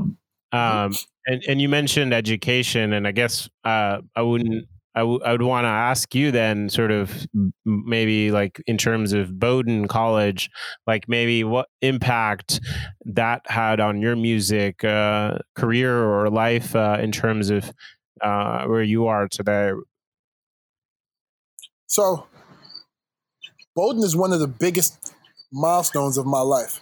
Um, 0.53 0.93
and 1.25 1.43
and 1.47 1.61
you 1.61 1.69
mentioned 1.69 2.13
education, 2.13 2.93
and 2.93 3.07
I 3.07 3.11
guess 3.11 3.49
uh, 3.63 4.01
I 4.15 4.21
wouldn't 4.21 4.67
I, 4.95 4.99
w- 5.01 5.21
I 5.23 5.31
would 5.31 5.41
want 5.41 5.65
to 5.65 5.69
ask 5.69 6.13
you 6.13 6.31
then, 6.31 6.69
sort 6.69 6.91
of 6.91 7.27
maybe 7.65 8.31
like 8.31 8.61
in 8.67 8.77
terms 8.77 9.13
of 9.13 9.39
Bowdoin 9.39 9.87
College, 9.87 10.49
like 10.85 11.07
maybe 11.07 11.43
what 11.43 11.67
impact 11.81 12.59
that 13.05 13.41
had 13.45 13.79
on 13.79 14.01
your 14.01 14.15
music 14.15 14.83
uh, 14.83 15.37
career 15.55 16.03
or 16.03 16.29
life 16.29 16.75
uh, 16.75 16.97
in 17.01 17.11
terms 17.11 17.49
of 17.49 17.71
uh, 18.21 18.65
where 18.65 18.83
you 18.83 19.07
are 19.07 19.27
today. 19.27 19.71
So, 21.87 22.27
Bowdoin 23.75 24.03
is 24.03 24.15
one 24.15 24.33
of 24.33 24.39
the 24.39 24.47
biggest 24.47 25.13
milestones 25.51 26.17
of 26.17 26.25
my 26.25 26.41
life. 26.41 26.81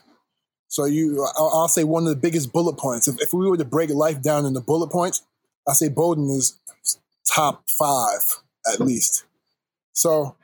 So 0.67 0.85
you, 0.85 1.27
I'll, 1.35 1.67
say 1.67 1.83
one 1.83 2.03
of 2.03 2.09
the 2.09 2.15
biggest 2.15 2.53
bullet 2.53 2.77
points. 2.77 3.07
If, 3.07 3.19
if 3.19 3.33
we 3.33 3.49
were 3.49 3.57
to 3.57 3.65
break 3.65 3.89
life 3.89 4.21
down 4.21 4.45
into 4.45 4.61
bullet 4.61 4.91
points, 4.91 5.23
I 5.67 5.73
say 5.73 5.89
Bowdoin 5.89 6.29
is 6.29 6.59
top 7.33 7.63
five 7.69 8.41
at 8.71 8.79
least. 8.79 9.25
So 9.93 10.35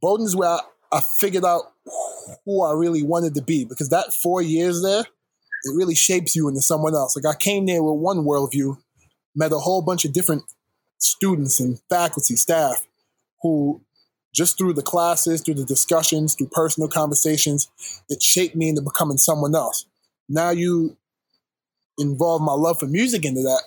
Bowdoin 0.00 0.26
is 0.26 0.36
where 0.36 0.50
I, 0.50 0.60
I 0.92 1.00
figured 1.00 1.44
out 1.44 1.72
who 2.44 2.62
I 2.62 2.72
really 2.72 3.02
wanted 3.02 3.34
to 3.34 3.42
be 3.42 3.64
because 3.64 3.90
that 3.90 4.12
four 4.12 4.42
years 4.42 4.82
there, 4.82 5.00
it 5.00 5.76
really 5.76 5.94
shapes 5.94 6.34
you 6.34 6.48
into 6.48 6.62
someone 6.62 6.94
else. 6.94 7.16
Like 7.16 7.32
I 7.32 7.36
came 7.36 7.66
there 7.66 7.82
with 7.82 8.00
one 8.00 8.24
worldview, 8.24 8.78
met 9.34 9.52
a 9.52 9.58
whole 9.58 9.82
bunch 9.82 10.04
of 10.04 10.12
different 10.12 10.44
students 10.98 11.60
and 11.60 11.80
faculty, 11.88 12.36
staff 12.36 12.86
who 13.42 13.80
just 14.34 14.56
through 14.56 14.74
the 14.74 14.82
classes, 14.82 15.40
through 15.40 15.54
the 15.54 15.64
discussions, 15.64 16.34
through 16.34 16.48
personal 16.52 16.88
conversations, 16.88 17.68
it 18.08 18.22
shaped 18.22 18.54
me 18.54 18.68
into 18.68 18.82
becoming 18.82 19.16
someone 19.16 19.54
else. 19.54 19.86
Now 20.28 20.50
you 20.50 20.96
involve 21.98 22.40
my 22.40 22.52
love 22.52 22.78
for 22.78 22.86
music 22.86 23.24
into 23.24 23.42
that, 23.42 23.62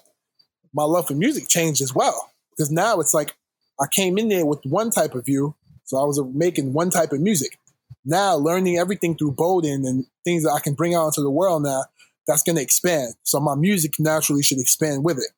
my 0.73 0.83
love 0.83 1.07
for 1.07 1.13
music 1.13 1.47
changed 1.47 1.81
as 1.81 1.93
well. 1.93 2.31
Because 2.51 2.71
now 2.71 2.99
it's 2.99 3.13
like 3.13 3.35
I 3.79 3.85
came 3.91 4.17
in 4.17 4.29
there 4.29 4.45
with 4.45 4.59
one 4.63 4.91
type 4.91 5.15
of 5.15 5.25
view, 5.25 5.55
so 5.83 5.97
I 5.97 6.05
was 6.05 6.21
making 6.33 6.73
one 6.73 6.89
type 6.89 7.11
of 7.11 7.21
music. 7.21 7.57
Now 8.05 8.35
learning 8.35 8.77
everything 8.77 9.15
through 9.15 9.33
Bowdoin 9.33 9.85
and 9.85 10.05
things 10.23 10.43
that 10.43 10.51
I 10.51 10.59
can 10.59 10.73
bring 10.73 10.93
out 10.93 11.07
into 11.07 11.21
the 11.21 11.31
world 11.31 11.63
now, 11.63 11.85
that's 12.27 12.43
going 12.43 12.55
to 12.55 12.61
expand. 12.61 13.13
So 13.23 13.39
my 13.39 13.55
music 13.55 13.93
naturally 13.99 14.43
should 14.43 14.59
expand 14.59 15.03
with 15.03 15.17
it. 15.17 15.31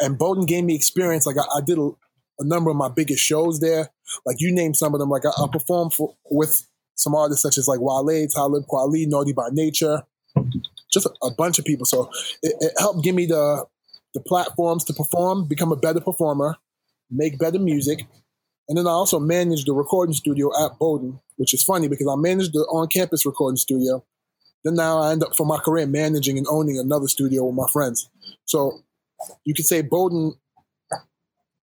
And 0.00 0.18
Bowdoin 0.18 0.46
gave 0.46 0.64
me 0.64 0.74
experience. 0.74 1.26
Like 1.26 1.36
I, 1.38 1.58
I 1.58 1.60
did 1.64 1.78
a, 1.78 1.90
a, 2.40 2.44
number 2.44 2.70
of 2.70 2.76
my 2.76 2.88
biggest 2.88 3.22
shows 3.22 3.60
there. 3.60 3.90
Like 4.26 4.36
you 4.40 4.52
name 4.52 4.74
some 4.74 4.94
of 4.94 5.00
them. 5.00 5.08
Like 5.08 5.24
I, 5.24 5.42
I 5.42 5.46
performed 5.50 5.94
for, 5.94 6.14
with 6.30 6.66
some 6.94 7.14
artists 7.14 7.42
such 7.42 7.58
as 7.58 7.68
like 7.68 7.80
Wale, 7.80 8.26
Talib 8.28 8.64
Kweli, 8.66 9.06
Naughty 9.06 9.32
by 9.32 9.48
Nature, 9.52 10.02
just 10.92 11.06
a, 11.06 11.26
a 11.26 11.30
bunch 11.30 11.58
of 11.58 11.64
people. 11.64 11.86
So 11.86 12.10
it, 12.42 12.54
it 12.60 12.72
helped 12.78 13.04
give 13.04 13.14
me 13.14 13.26
the 13.26 13.66
the 14.14 14.20
platforms 14.20 14.84
to 14.84 14.92
perform, 14.92 15.46
become 15.46 15.72
a 15.72 15.76
better 15.76 16.00
performer, 16.00 16.56
make 17.10 17.38
better 17.38 17.58
music. 17.58 18.06
And 18.68 18.78
then 18.78 18.86
I 18.86 18.90
also 18.90 19.20
managed 19.20 19.66
the 19.66 19.74
recording 19.74 20.14
studio 20.14 20.50
at 20.64 20.78
Bowdoin, 20.78 21.20
which 21.36 21.52
is 21.52 21.62
funny 21.62 21.88
because 21.88 22.06
I 22.10 22.16
managed 22.16 22.52
the 22.54 22.60
on 22.60 22.88
campus 22.88 23.26
recording 23.26 23.56
studio. 23.56 24.04
Then 24.62 24.76
now 24.76 24.98
I 24.98 25.12
end 25.12 25.22
up 25.22 25.36
for 25.36 25.44
my 25.44 25.58
career 25.58 25.86
managing 25.86 26.38
and 26.38 26.46
owning 26.48 26.78
another 26.78 27.06
studio 27.06 27.44
with 27.44 27.54
my 27.54 27.66
friends. 27.70 28.08
So 28.46 28.82
you 29.44 29.52
could 29.52 29.66
say 29.66 29.82
Bowdoin 29.82 30.34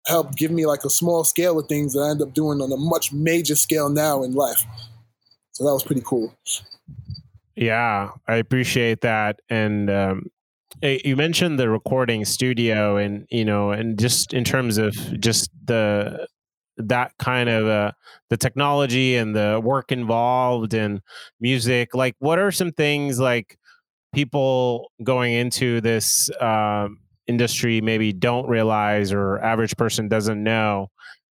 helped 0.06 0.36
give 0.36 0.50
me 0.50 0.66
like 0.66 0.84
a 0.84 0.90
small 0.90 1.24
scale 1.24 1.58
of 1.58 1.66
things 1.68 1.94
that 1.94 2.00
I 2.00 2.10
end 2.10 2.20
up 2.20 2.34
doing 2.34 2.60
on 2.60 2.72
a 2.72 2.76
much 2.76 3.12
major 3.12 3.54
scale 3.54 3.88
now 3.88 4.22
in 4.22 4.34
life. 4.34 4.64
So 5.52 5.64
that 5.64 5.72
was 5.72 5.84
pretty 5.84 6.02
cool. 6.04 6.34
Yeah, 7.54 8.10
I 8.26 8.36
appreciate 8.36 9.02
that. 9.02 9.40
And 9.48 9.90
um, 9.90 10.30
you 10.82 11.16
mentioned 11.16 11.58
the 11.58 11.68
recording 11.68 12.24
studio, 12.24 12.96
and 12.96 13.26
you 13.30 13.44
know, 13.44 13.70
and 13.70 13.98
just 13.98 14.32
in 14.32 14.44
terms 14.44 14.78
of 14.78 14.94
just 15.20 15.50
the 15.64 16.26
that 16.76 17.12
kind 17.18 17.48
of 17.48 17.66
uh, 17.66 17.92
the 18.30 18.36
technology 18.36 19.16
and 19.16 19.34
the 19.34 19.60
work 19.62 19.92
involved 19.92 20.74
and 20.74 21.00
music. 21.40 21.94
Like, 21.94 22.16
what 22.18 22.38
are 22.38 22.50
some 22.50 22.72
things 22.72 23.18
like 23.20 23.58
people 24.14 24.90
going 25.02 25.34
into 25.34 25.80
this 25.80 26.30
um, 26.40 27.00
industry 27.26 27.80
maybe 27.80 28.12
don't 28.12 28.48
realize, 28.48 29.12
or 29.12 29.38
average 29.38 29.76
person 29.76 30.08
doesn't 30.08 30.42
know 30.42 30.88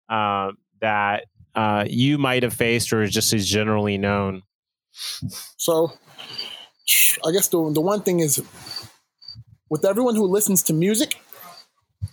uh, 0.09 0.51
that 0.81 1.25
uh, 1.55 1.85
you 1.87 2.17
might 2.17 2.43
have 2.43 2.53
faced, 2.53 2.91
or 2.93 3.05
just 3.07 3.33
is 3.33 3.47
generally 3.47 3.97
known? 3.97 4.43
So 5.57 5.93
I 7.25 7.31
guess 7.31 7.47
the 7.47 7.71
the 7.71 7.81
one 7.81 8.01
thing 8.01 8.19
is 8.19 8.41
with 9.69 9.85
everyone 9.85 10.15
who 10.15 10.27
listens 10.27 10.63
to 10.63 10.73
music, 10.73 11.19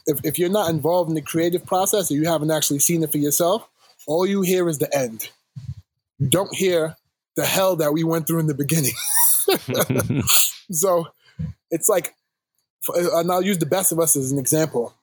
if, 0.06 0.20
if 0.24 0.38
you're 0.38 0.48
not 0.48 0.70
involved 0.70 1.08
in 1.08 1.14
the 1.14 1.22
creative 1.22 1.64
process 1.64 2.10
or 2.10 2.14
you 2.14 2.26
haven't 2.26 2.50
actually 2.50 2.78
seen 2.78 3.02
it 3.02 3.12
for 3.12 3.18
yourself, 3.18 3.68
all 4.06 4.26
you 4.26 4.42
hear 4.42 4.68
is 4.68 4.78
the 4.78 4.94
end. 4.96 5.30
You 6.18 6.28
don't 6.28 6.54
hear 6.54 6.96
the 7.36 7.44
hell 7.44 7.76
that 7.76 7.92
we 7.92 8.04
went 8.04 8.26
through 8.26 8.40
in 8.40 8.46
the 8.46 8.54
beginning. 8.54 8.92
so 10.70 11.08
it's 11.70 11.88
like, 11.88 12.14
and 12.88 13.30
I'll 13.30 13.42
use 13.42 13.58
the 13.58 13.66
best 13.66 13.92
of 13.92 13.98
us 13.98 14.16
as 14.16 14.30
an 14.30 14.38
example. 14.38 14.94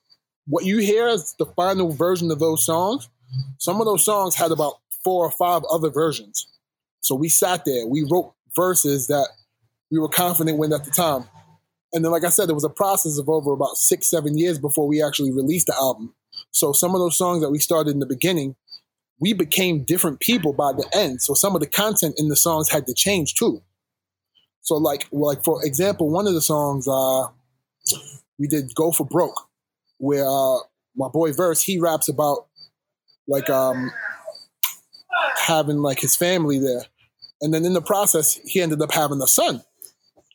What 0.48 0.65
you 0.65 0.77
hear 0.77 1.08
is 1.08 1.36
the 1.38 1.46
final 1.46 1.91
version 1.91 2.31
of 2.31 2.39
those 2.39 2.65
songs. 2.65 3.10
Some 3.58 3.79
of 3.79 3.86
those 3.86 4.05
songs 4.05 4.36
had 4.36 4.51
about 4.51 4.75
four 5.03 5.25
or 5.25 5.31
five 5.31 5.63
other 5.72 5.89
versions. 5.89 6.48
So 7.01 7.15
we 7.15 7.29
sat 7.29 7.65
there, 7.65 7.88
we 7.88 8.03
wrote 8.03 8.34
verses 8.55 9.08
that 9.08 9.29
we 9.89 10.00
were 10.00 10.10
confident 10.10 10.58
with 10.58 10.74
at 10.74 10.86
the 10.86 10.91
time. 10.91 11.25
And 11.93 12.03
then, 12.03 12.12
like 12.12 12.24
I 12.24 12.29
said, 12.29 12.48
there 12.48 12.55
was 12.55 12.63
a 12.63 12.69
process 12.69 13.17
of 13.17 13.27
over 13.27 13.51
about 13.51 13.75
six, 13.75 14.07
seven 14.07 14.38
years 14.38 14.57
before 14.57 14.88
we 14.88 15.03
actually 15.03 15.31
released 15.31 15.67
the 15.67 15.75
album. 15.75 16.15
So 16.51 16.71
some 16.71 16.95
of 16.95 17.00
those 17.00 17.17
songs 17.17 17.41
that 17.41 17.51
we 17.51 17.60
started 17.60 17.91
in 17.91 18.00
the 18.00 18.05
beginning, 18.05 18.55
we 19.19 19.33
became 19.33 19.83
different 19.83 20.19
people 20.19 20.53
by 20.53 20.71
the 20.71 20.88
end. 20.93 21.21
So 21.21 21.33
some 21.33 21.53
of 21.55 21.62
the 21.62 21.67
content 21.67 22.15
in 22.17 22.29
the 22.29 22.36
songs 22.36 22.69
had 22.69 22.88
to 22.88 22.93
change 22.93 23.36
too. 23.36 23.62
So 24.62 24.75
like, 24.75 25.07
like 25.12 25.43
for 25.43 25.65
example, 25.65 26.10
one 26.10 26.27
of 26.27 26.33
the 26.33 26.41
songs 26.41 26.88
uh, 26.88 27.27
we 28.39 28.48
did 28.48 28.74
"Go 28.75 28.91
for 28.91 29.05
Broke," 29.05 29.50
where 29.98 30.25
uh, 30.25 30.60
my 30.95 31.10
boy 31.10 31.33
Verse 31.33 31.62
he 31.62 31.79
raps 31.79 32.07
about 32.07 32.48
like 33.27 33.50
um, 33.50 33.91
having 35.38 35.77
like 35.77 36.00
his 36.00 36.15
family 36.15 36.60
there, 36.60 36.86
and 37.41 37.53
then 37.53 37.65
in 37.65 37.74
the 37.74 37.81
process 37.81 38.39
he 38.45 38.62
ended 38.62 38.81
up 38.81 38.91
having 38.91 39.21
a 39.21 39.27
son. 39.27 39.63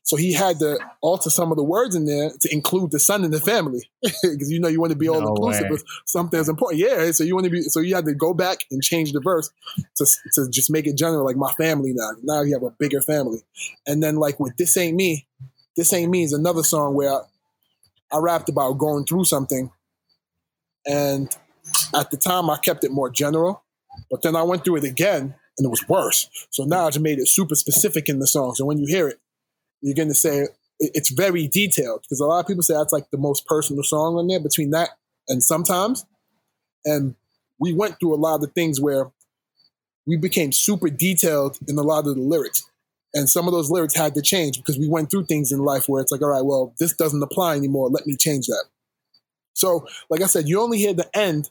So 0.07 0.15
he 0.15 0.33
had 0.33 0.61
to 0.61 0.79
alter 1.01 1.31
some 1.31 1.51
of 1.51 1.57
the 1.57 1.65
words 1.65 1.97
in 1.97 2.07
there 2.07 2.31
to 2.31 2.55
include 2.55 2.93
the 2.93 3.01
son 3.01 3.25
in 3.25 3.33
the 3.33 3.41
family 3.41 3.91
because 4.03 4.53
you 4.53 4.61
know 4.61 4.69
you 4.69 4.81
want 4.81 4.93
to 4.93 4.99
be 4.99 5.09
all 5.09 5.21
no 5.21 5.31
inclusive 5.31 5.69
with 5.69 5.85
something 6.05 6.39
that's 6.39 6.49
important. 6.49 6.81
Yeah, 6.81 7.11
so 7.11 7.25
you 7.25 7.35
want 7.35 7.47
to 7.47 7.51
be 7.51 7.63
so 7.63 7.81
you 7.81 7.97
had 7.97 8.05
to 8.05 8.15
go 8.15 8.33
back 8.33 8.59
and 8.71 8.81
change 8.81 9.11
the 9.11 9.21
verse 9.21 9.51
to 9.97 10.07
to 10.35 10.49
just 10.49 10.71
make 10.71 10.87
it 10.87 10.97
general, 10.97 11.25
like 11.25 11.37
my 11.37 11.53
family 11.55 11.93
now. 11.93 12.11
Now 12.23 12.43
you 12.43 12.55
have 12.55 12.63
a 12.63 12.71
bigger 12.71 13.01
family, 13.01 13.43
and 13.85 14.01
then 14.01 14.15
like 14.15 14.39
with 14.39 14.57
this 14.57 14.77
ain't 14.77 14.97
me, 14.97 15.27
this 15.77 15.93
ain't 15.93 16.11
me 16.11 16.23
is 16.23 16.33
another 16.33 16.63
song 16.63 16.95
where 16.95 17.13
I, 17.13 17.21
I 18.13 18.19
rapped 18.19 18.49
about 18.49 18.75
going 18.75 19.07
through 19.07 19.25
something, 19.25 19.73
and 20.87 21.37
at 21.97 22.13
the 22.13 22.17
time 22.17 22.49
I 22.49 22.59
kept 22.59 22.85
it 22.85 22.93
more 22.93 23.11
general, 23.11 23.65
but 24.09 24.23
then 24.23 24.37
I 24.37 24.45
went 24.45 24.65
through 24.65 24.77
it 24.77 24.85
again 24.85 25.35
and 25.59 25.65
it 25.65 25.69
was 25.69 25.89
worse. 25.89 26.29
So 26.51 26.65
now 26.65 26.87
I 26.87 26.91
just 26.91 27.03
made 27.03 27.19
it 27.19 27.29
super 27.29 27.57
specific 27.57 28.09
in 28.09 28.19
the 28.19 28.27
song. 28.27 28.55
So 28.55 28.65
when 28.65 28.79
you 28.79 28.87
hear 28.87 29.09
it, 29.09 29.19
you're 29.87 29.95
going 29.95 30.09
to 30.09 30.15
say 30.15 30.49
it's 30.81 31.11
very 31.11 31.47
detailed 31.47 32.03
because 32.03 32.19
a 32.19 32.27
lot 32.27 32.41
of 32.41 32.47
people 32.49 32.63
say 32.63 32.75
that's 32.75 32.93
like 32.93 33.09
the 33.13 33.19
most 33.19 33.47
personal 33.47 33.85
song 33.85 34.17
on 34.17 34.27
there 34.27 34.41
between 34.41 34.71
that 34.71 34.91
and 35.29 35.43
sometimes. 35.43 36.05
And 36.85 37.15
we 37.61 37.73
went 37.73 38.01
through 38.01 38.15
a 38.15 38.17
lot 38.17 38.35
of 38.35 38.41
the 38.41 38.49
things 38.49 38.81
where 38.81 39.13
we 40.05 40.17
became 40.17 40.51
super 40.51 40.89
detailed 40.89 41.59
in 41.69 41.79
a 41.79 41.83
lot 41.83 42.01
of 42.01 42.17
the 42.17 42.21
lyrics. 42.21 42.69
And 43.15 43.31
some 43.31 43.47
of 43.47 43.53
those 43.53 43.71
lyrics 43.71 43.95
had 43.95 44.15
to 44.15 44.23
change 44.23 44.57
because 44.57 44.77
we 44.77 44.89
went 44.89 45.09
through 45.09 45.27
things 45.27 45.53
in 45.53 45.61
life 45.61 45.89
where 45.89 46.03
it's 46.03 46.11
like, 46.11 46.21
all 46.21 46.31
right, 46.31 46.45
well, 46.45 46.75
this 46.81 46.93
doesn't 46.93 47.23
apply 47.23 47.55
anymore. 47.55 47.89
Let 47.89 48.07
me 48.07 48.17
change 48.19 48.47
that. 48.47 48.65
So, 49.55 49.87
like 50.11 50.21
I 50.21 50.27
said, 50.27 50.49
you 50.49 50.61
only 50.61 50.79
hear 50.79 50.95
the 50.95 51.09
end 51.17 51.49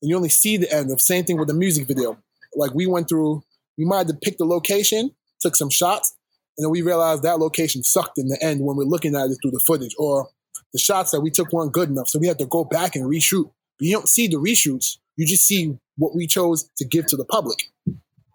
and 0.00 0.08
you 0.08 0.16
only 0.16 0.28
see 0.28 0.56
the 0.56 0.72
end 0.72 0.92
of 0.92 1.00
same 1.00 1.24
thing 1.24 1.38
with 1.38 1.48
the 1.48 1.54
music 1.54 1.88
video. 1.88 2.18
Like 2.54 2.72
we 2.72 2.86
went 2.86 3.08
through, 3.08 3.42
we 3.76 3.84
might 3.84 4.06
have 4.06 4.20
picked 4.20 4.38
the 4.38 4.46
location, 4.46 5.10
took 5.40 5.56
some 5.56 5.70
shots, 5.70 6.14
and 6.58 6.64
then 6.64 6.70
we 6.70 6.82
realized 6.82 7.22
that 7.22 7.38
location 7.38 7.84
sucked 7.84 8.18
in 8.18 8.26
the 8.26 8.38
end 8.42 8.60
when 8.60 8.76
we're 8.76 8.84
looking 8.84 9.14
at 9.14 9.30
it 9.30 9.38
through 9.40 9.52
the 9.52 9.62
footage, 9.64 9.94
or 9.96 10.28
the 10.72 10.78
shots 10.78 11.12
that 11.12 11.20
we 11.20 11.30
took 11.30 11.52
weren't 11.52 11.72
good 11.72 11.88
enough. 11.88 12.08
So 12.08 12.18
we 12.18 12.26
had 12.26 12.38
to 12.40 12.46
go 12.46 12.64
back 12.64 12.96
and 12.96 13.04
reshoot. 13.04 13.50
But 13.78 13.86
you 13.86 13.94
don't 13.94 14.08
see 14.08 14.26
the 14.26 14.38
reshoots, 14.38 14.98
you 15.16 15.24
just 15.24 15.46
see 15.46 15.78
what 15.96 16.16
we 16.16 16.26
chose 16.26 16.68
to 16.78 16.84
give 16.84 17.06
to 17.06 17.16
the 17.16 17.24
public. 17.24 17.70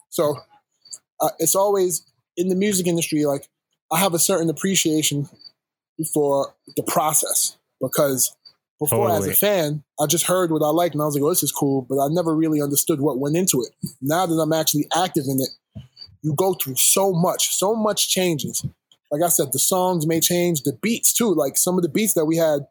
So 0.09 0.37
uh, 1.19 1.29
it's 1.39 1.55
always 1.55 2.05
in 2.37 2.47
the 2.47 2.55
music 2.55 2.87
industry, 2.87 3.25
like 3.25 3.49
I 3.91 3.99
have 3.99 4.13
a 4.13 4.19
certain 4.19 4.49
appreciation 4.49 5.27
for 6.13 6.55
the 6.77 6.83
process 6.83 7.57
because 7.81 8.35
before 8.79 9.09
totally. 9.09 9.29
as 9.29 9.35
a 9.35 9.39
fan, 9.39 9.83
I 9.99 10.07
just 10.07 10.25
heard 10.25 10.51
what 10.51 10.63
I 10.63 10.69
liked 10.69 10.95
and 10.95 11.01
I 11.01 11.05
was 11.05 11.15
like, 11.15 11.23
oh, 11.23 11.29
this 11.29 11.43
is 11.43 11.51
cool, 11.51 11.85
but 11.87 11.99
I 11.99 12.07
never 12.09 12.35
really 12.35 12.61
understood 12.61 13.01
what 13.01 13.19
went 13.19 13.35
into 13.35 13.61
it. 13.61 13.69
Now 14.01 14.25
that 14.25 14.35
I'm 14.35 14.53
actually 14.53 14.87
active 14.95 15.25
in 15.27 15.39
it, 15.39 15.49
you 16.23 16.33
go 16.33 16.53
through 16.53 16.75
so 16.77 17.13
much, 17.13 17.55
so 17.55 17.75
much 17.75 18.09
changes. 18.09 18.65
Like 19.11 19.21
I 19.21 19.29
said, 19.29 19.51
the 19.51 19.59
songs 19.59 20.07
may 20.07 20.19
change, 20.19 20.63
the 20.63 20.73
beats 20.81 21.13
too. 21.13 21.35
Like 21.35 21.55
some 21.57 21.77
of 21.77 21.83
the 21.83 21.89
beats 21.89 22.13
that 22.13 22.25
we 22.25 22.37
had. 22.37 22.61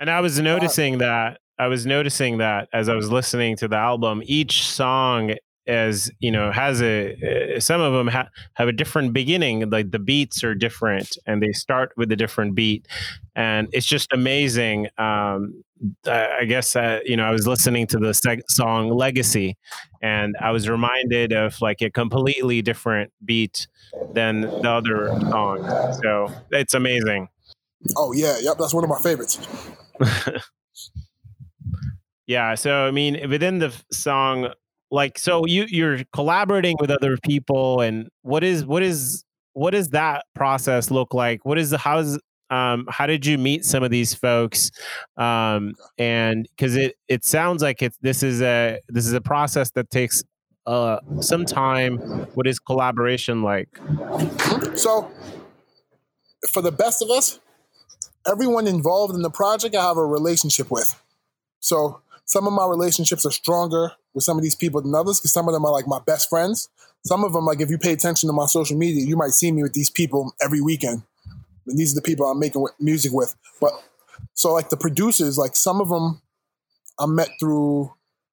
And 0.00 0.08
I 0.08 0.20
was 0.20 0.40
noticing 0.40 0.96
uh, 0.96 0.98
that 0.98 1.40
I 1.58 1.66
was 1.68 1.84
noticing 1.84 2.38
that 2.38 2.68
as 2.72 2.88
I 2.88 2.94
was 2.94 3.10
listening 3.10 3.56
to 3.56 3.68
the 3.68 3.76
album, 3.76 4.22
each 4.24 4.66
song 4.66 5.34
as 5.66 6.10
you 6.20 6.30
know 6.30 6.52
has 6.52 6.80
a 6.80 7.56
uh, 7.56 7.60
some 7.60 7.80
of 7.80 7.92
them 7.92 8.08
ha- 8.08 8.28
have 8.54 8.68
a 8.68 8.72
different 8.72 9.12
beginning 9.12 9.68
like 9.70 9.90
the 9.90 9.98
beats 9.98 10.44
are 10.44 10.54
different 10.54 11.16
and 11.26 11.42
they 11.42 11.52
start 11.52 11.92
with 11.96 12.10
a 12.12 12.16
different 12.16 12.54
beat. 12.54 12.86
And 13.34 13.68
it's 13.72 13.86
just 13.86 14.12
amazing 14.12 14.88
um 14.98 15.62
i 16.06 16.46
guess 16.46 16.74
uh, 16.74 17.00
you 17.04 17.16
know 17.16 17.24
i 17.24 17.30
was 17.30 17.46
listening 17.46 17.86
to 17.86 17.98
the 17.98 18.12
seg- 18.12 18.40
song 18.48 18.88
legacy 18.88 19.58
and 20.00 20.34
i 20.40 20.50
was 20.50 20.70
reminded 20.70 21.32
of 21.32 21.60
like 21.60 21.82
a 21.82 21.90
completely 21.90 22.62
different 22.62 23.12
beat 23.22 23.66
than 24.14 24.40
the 24.40 24.70
other 24.70 25.08
song. 25.20 25.58
So 26.02 26.32
it's 26.50 26.74
amazing. 26.74 27.28
Oh 27.96 28.12
yeah 28.12 28.38
yep 28.40 28.56
that's 28.58 28.72
one 28.74 28.84
of 28.84 28.90
my 28.90 28.98
favorites. 28.98 29.38
Yeah 32.26 32.56
so 32.56 32.86
i 32.86 32.90
mean 32.90 33.30
within 33.30 33.60
the 33.60 33.72
song 33.92 34.52
like 34.90 35.18
so 35.18 35.46
you 35.46 35.66
you're 35.68 36.00
collaborating 36.12 36.76
with 36.80 36.90
other 36.90 37.16
people 37.22 37.80
and 37.80 38.08
what 38.22 38.44
is 38.44 38.64
what 38.64 38.82
is 38.82 39.24
what 39.52 39.70
does 39.70 39.88
that 39.90 40.26
process 40.34 40.90
look 40.90 41.14
like? 41.14 41.44
What 41.46 41.58
is 41.58 41.70
the 41.70 41.78
how's 41.78 42.18
um 42.50 42.86
how 42.88 43.06
did 43.06 43.26
you 43.26 43.38
meet 43.38 43.64
some 43.64 43.82
of 43.82 43.90
these 43.90 44.14
folks? 44.14 44.70
Um 45.16 45.74
and 45.98 46.46
because 46.56 46.76
it 46.76 46.94
it 47.08 47.24
sounds 47.24 47.62
like 47.62 47.82
it's 47.82 47.96
this 48.02 48.22
is 48.22 48.42
a 48.42 48.78
this 48.88 49.06
is 49.06 49.12
a 49.12 49.20
process 49.20 49.70
that 49.72 49.90
takes 49.90 50.22
uh 50.66 50.98
some 51.20 51.44
time. 51.44 51.96
What 52.34 52.46
is 52.46 52.58
collaboration 52.58 53.42
like? 53.42 53.68
So, 54.74 55.10
for 56.52 56.60
the 56.60 56.72
best 56.72 57.02
of 57.02 57.10
us, 57.10 57.40
everyone 58.30 58.66
involved 58.66 59.14
in 59.14 59.22
the 59.22 59.30
project 59.30 59.74
I 59.74 59.82
have 59.82 59.96
a 59.96 60.04
relationship 60.04 60.70
with. 60.70 61.02
So, 61.60 62.02
some 62.26 62.46
of 62.46 62.52
my 62.52 62.66
relationships 62.66 63.24
are 63.24 63.30
stronger 63.30 63.92
with 64.16 64.24
some 64.24 64.38
of 64.38 64.42
these 64.42 64.54
people 64.54 64.80
than 64.80 64.94
others 64.94 65.20
because 65.20 65.32
some 65.32 65.46
of 65.46 65.52
them 65.52 65.64
are 65.66 65.70
like 65.70 65.86
my 65.86 66.00
best 66.04 66.30
friends. 66.30 66.70
Some 67.04 67.22
of 67.22 67.34
them, 67.34 67.44
like 67.44 67.60
if 67.60 67.68
you 67.68 67.78
pay 67.78 67.92
attention 67.92 68.28
to 68.28 68.32
my 68.32 68.46
social 68.46 68.76
media, 68.76 69.04
you 69.04 69.14
might 69.14 69.30
see 69.30 69.52
me 69.52 69.62
with 69.62 69.74
these 69.74 69.90
people 69.90 70.32
every 70.42 70.60
weekend. 70.60 71.02
And 71.66 71.78
these 71.78 71.92
are 71.92 71.96
the 71.96 72.02
people 72.02 72.26
I'm 72.26 72.40
making 72.40 72.66
music 72.80 73.12
with. 73.12 73.34
But 73.60 73.72
so, 74.32 74.54
like 74.54 74.70
the 74.70 74.76
producers, 74.76 75.36
like 75.36 75.54
some 75.54 75.80
of 75.80 75.90
them 75.90 76.22
I 76.98 77.06
met 77.06 77.28
through. 77.38 77.92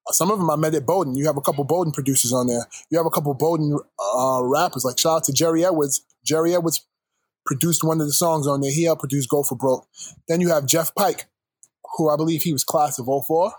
Some 0.10 0.32
of 0.32 0.40
them 0.40 0.50
I 0.50 0.56
met 0.56 0.74
at 0.74 0.86
Bowdoin. 0.86 1.16
You 1.16 1.26
have 1.28 1.38
a 1.38 1.42
couple 1.42 1.64
Bowdoin 1.64 1.94
producers 1.94 2.34
on 2.34 2.48
there. 2.48 2.66
You 2.90 2.98
have 2.98 3.06
a 3.06 3.10
couple 3.10 3.34
Bowdoin 3.34 3.80
uh, 4.16 4.42
rappers. 4.44 4.84
Like 4.86 5.00
shout 5.00 5.18
out 5.18 5.24
to 5.26 5.34
Jerry 5.34 5.66
Edwards. 5.66 6.02
Jerry 6.26 6.54
Edwards 6.56 6.86
produced 7.46 7.84
one 7.84 8.02
of 8.02 8.08
the 8.08 8.14
songs 8.14 8.48
on 8.48 8.62
there. 8.62 8.72
He 8.72 8.84
helped 8.84 9.02
produce 9.02 9.26
Go 9.26 9.44
for 9.44 9.56
Broke. 9.56 9.88
Then 10.28 10.42
you 10.42 10.50
have 10.50 10.66
Jeff 10.66 10.96
Pike, 10.96 11.28
who 11.98 12.10
I 12.10 12.16
believe 12.16 12.44
he 12.44 12.54
was 12.54 12.64
class 12.64 13.00
of 13.00 13.08
04. 13.08 13.54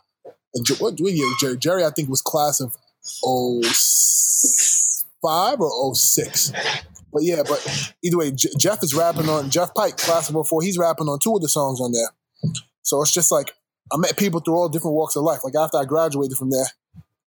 What, 0.79 0.99
what 0.99 1.13
year? 1.13 1.27
Jerry, 1.41 1.57
Jerry, 1.57 1.85
I 1.85 1.91
think, 1.91 2.09
was 2.09 2.23
class 2.23 2.61
of 2.61 2.77
05 5.23 5.61
or 5.61 5.95
06. 5.95 6.53
But 7.13 7.23
yeah, 7.23 7.43
but 7.47 7.95
either 8.03 8.19
way, 8.19 8.33
J- 8.33 8.51
Jeff 8.59 8.83
is 8.83 8.95
rapping 8.95 9.29
on 9.29 9.51
Jeff 9.51 9.75
Pike, 9.75 9.97
class 9.97 10.29
of 10.29 10.47
04. 10.47 10.63
He's 10.63 10.79
rapping 10.79 11.07
on 11.09 11.19
two 11.21 11.35
of 11.35 11.43
the 11.43 11.49
songs 11.49 11.81
on 11.81 11.93
there. 11.93 12.11
So 12.83 13.01
it's 13.03 13.13
just 13.13 13.31
like 13.31 13.55
I 13.93 13.97
met 13.97 14.17
people 14.17 14.41
through 14.41 14.57
all 14.57 14.69
different 14.69 14.95
walks 14.95 15.17
of 15.17 15.23
life. 15.23 15.41
Like 15.45 15.55
after 15.55 15.79
I 15.79 15.85
graduated 15.85 16.37
from 16.37 16.51
there, 16.51 16.67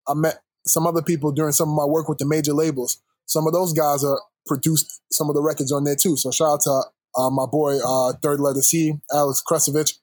I 0.07 0.13
met 0.13 0.39
some 0.65 0.85
other 0.85 1.01
people 1.01 1.31
during 1.31 1.53
some 1.53 1.69
of 1.69 1.75
my 1.75 1.85
work 1.85 2.09
with 2.09 2.17
the 2.17 2.25
major 2.25 2.53
labels. 2.53 3.01
Some 3.25 3.47
of 3.47 3.53
those 3.53 3.73
guys 3.73 4.03
are 4.03 4.19
produced 4.45 5.01
some 5.11 5.29
of 5.29 5.35
the 5.35 5.41
records 5.41 5.71
on 5.71 5.83
there 5.83 5.95
too. 5.95 6.17
So 6.17 6.31
shout 6.31 6.47
out 6.47 6.61
to 6.61 6.81
uh, 7.15 7.29
my 7.29 7.45
boy 7.45 7.79
uh, 7.83 8.13
Third 8.21 8.39
Letter 8.39 8.61
C, 8.61 8.93
Alex 9.13 9.41
Kresovich. 9.47 9.97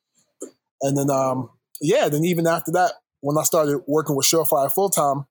And 0.83 0.97
then 0.97 1.11
um, 1.11 1.51
yeah, 1.81 2.09
then 2.09 2.25
even 2.25 2.47
after 2.47 2.73
that, 2.73 2.93
when 3.25 3.39
I 3.39 3.43
started 3.43 3.81
working 3.87 4.15
with 4.15 4.27
Surefire 4.27 4.71
full 4.71 4.91
time, 4.91 5.25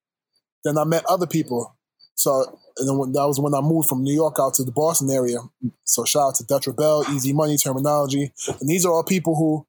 then 0.63 0.79
I 0.79 0.83
met 0.83 1.05
other 1.07 1.27
people. 1.27 1.75
So 2.15 2.59
and 2.77 2.89
then 2.89 2.97
when, 2.97 3.11
that 3.11 3.27
was 3.27 3.39
when 3.39 3.53
I 3.53 3.61
moved 3.61 3.87
from 3.87 4.03
New 4.03 4.13
York 4.13 4.37
out 4.39 4.55
to 4.55 4.63
the 4.63 4.71
Boston 4.71 5.11
area. 5.11 5.37
So 5.85 6.03
shout 6.03 6.29
out 6.29 6.35
to 6.35 6.43
Detra 6.43 6.75
Bell, 6.75 7.05
Easy 7.13 7.33
Money, 7.33 7.55
Terminology, 7.55 8.33
and 8.47 8.67
these 8.67 8.83
are 8.83 8.91
all 8.91 9.03
people 9.03 9.35
who 9.35 9.67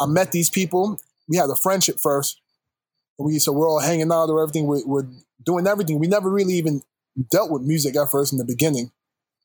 I 0.00 0.06
met. 0.06 0.32
These 0.32 0.50
people, 0.50 0.98
we 1.28 1.36
had 1.36 1.50
a 1.50 1.56
friendship 1.56 1.98
first. 2.02 2.40
We 3.16 3.38
so 3.38 3.52
we're 3.52 3.70
all 3.70 3.78
hanging 3.78 4.10
out 4.10 4.28
or 4.28 4.42
everything. 4.42 4.66
We're, 4.66 4.84
we're 4.84 5.08
doing 5.44 5.68
everything. 5.68 6.00
We 6.00 6.08
never 6.08 6.28
really 6.28 6.54
even 6.54 6.82
dealt 7.30 7.52
with 7.52 7.62
music 7.62 7.94
at 7.94 8.10
first 8.10 8.32
in 8.32 8.38
the 8.38 8.44
beginning, 8.44 8.90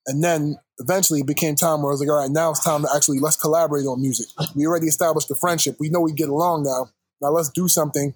and 0.07 0.23
then 0.23 0.57
eventually 0.79 1.19
it 1.19 1.27
became 1.27 1.55
time 1.55 1.83
where 1.83 1.91
I 1.91 1.93
was 1.93 1.99
like, 1.99 2.09
all 2.09 2.21
right, 2.21 2.31
now 2.31 2.49
it's 2.49 2.63
time 2.65 2.81
to 2.81 2.89
actually 2.95 3.19
let's 3.19 3.37
collaborate 3.37 3.85
on 3.85 4.01
music. 4.01 4.25
We 4.55 4.65
already 4.65 4.87
established 4.87 5.27
the 5.27 5.35
friendship. 5.35 5.75
We 5.79 5.89
know 5.89 6.01
we 6.01 6.13
get 6.13 6.29
along 6.29 6.63
now. 6.63 6.89
Now 7.21 7.29
let's 7.29 7.49
do 7.49 7.67
something 7.67 8.13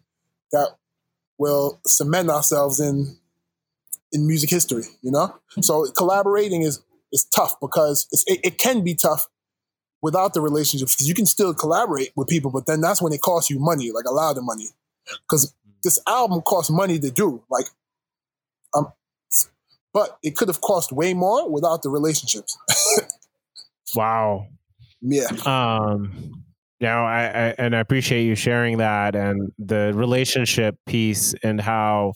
that 0.51 0.75
will 1.37 1.79
cement 1.85 2.29
ourselves 2.29 2.79
in 2.79 3.17
in 4.11 4.27
music 4.27 4.49
history, 4.49 4.83
you 5.01 5.11
know? 5.11 5.33
So 5.61 5.85
collaborating 5.91 6.63
is 6.63 6.81
is 7.11 7.25
tough 7.25 7.59
because 7.59 8.07
it, 8.25 8.39
it 8.43 8.57
can 8.57 8.83
be 8.83 8.95
tough 8.95 9.27
without 10.01 10.33
the 10.33 10.41
relationships 10.41 10.95
because 10.95 11.07
you 11.07 11.13
can 11.13 11.25
still 11.25 11.53
collaborate 11.53 12.11
with 12.15 12.27
people, 12.27 12.51
but 12.51 12.65
then 12.65 12.81
that's 12.81 13.01
when 13.01 13.13
it 13.13 13.21
costs 13.21 13.49
you 13.49 13.59
money, 13.59 13.91
like 13.91 14.05
a 14.05 14.11
lot 14.11 14.37
of 14.37 14.43
money. 14.43 14.69
Because 15.23 15.53
this 15.83 15.99
album 16.07 16.41
costs 16.41 16.71
money 16.71 16.99
to 16.99 17.09
do, 17.09 17.43
like, 17.49 17.65
um, 18.75 18.93
but 19.93 20.17
it 20.23 20.37
could 20.37 20.47
have 20.47 20.61
cost 20.61 20.91
way 20.91 21.13
more 21.13 21.49
without 21.49 21.83
the 21.83 21.89
relationships. 21.89 22.57
wow. 23.95 24.47
Yeah. 25.01 25.27
Um. 25.45 26.43
Now, 26.81 27.05
I, 27.05 27.21
I 27.25 27.55
and 27.59 27.75
I 27.75 27.79
appreciate 27.79 28.23
you 28.23 28.33
sharing 28.33 28.79
that 28.79 29.15
and 29.15 29.51
the 29.59 29.91
relationship 29.93 30.75
piece 30.87 31.35
and 31.43 31.61
how 31.61 32.13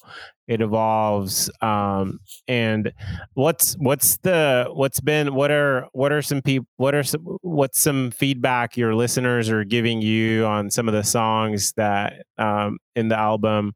it 0.47 0.62
evolves 0.62 1.49
um 1.62 2.19
and 2.47 2.93
what's 3.34 3.73
what's 3.80 4.17
the 4.17 4.67
what's 4.73 4.99
been 4.99 5.34
what 5.34 5.49
are 5.49 5.88
what 5.93 6.12
are 6.12 6.21
some 6.21 6.39
people 6.39 6.67
what 6.78 6.93
are 6.93 7.01
some 7.01 7.21
what's 7.41 7.80
some 7.80 8.12
feedback 8.12 8.78
your 8.78 8.93
listeners 8.93 9.49
are 9.49 9.63
giving 9.63 10.04
you 10.04 10.45
on 10.45 10.69
some 10.69 10.88
of 10.88 10.93
the 10.93 11.04
songs 11.04 11.73
that 11.78 12.25
um 12.38 12.78
in 12.95 13.08
the 13.08 13.17
album? 13.17 13.73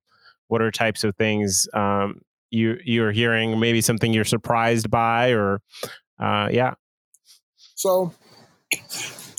What 0.47 0.61
are 0.61 0.71
types 0.71 1.03
of 1.03 1.15
things 1.15 1.67
um 1.73 2.21
you 2.51 2.77
you're 2.83 3.11
hearing? 3.11 3.59
Maybe 3.59 3.81
something 3.81 4.11
you're 4.11 4.25
surprised 4.25 4.89
by 4.89 5.31
or 5.31 5.61
uh 6.19 6.49
yeah. 6.51 6.73
So 7.75 8.13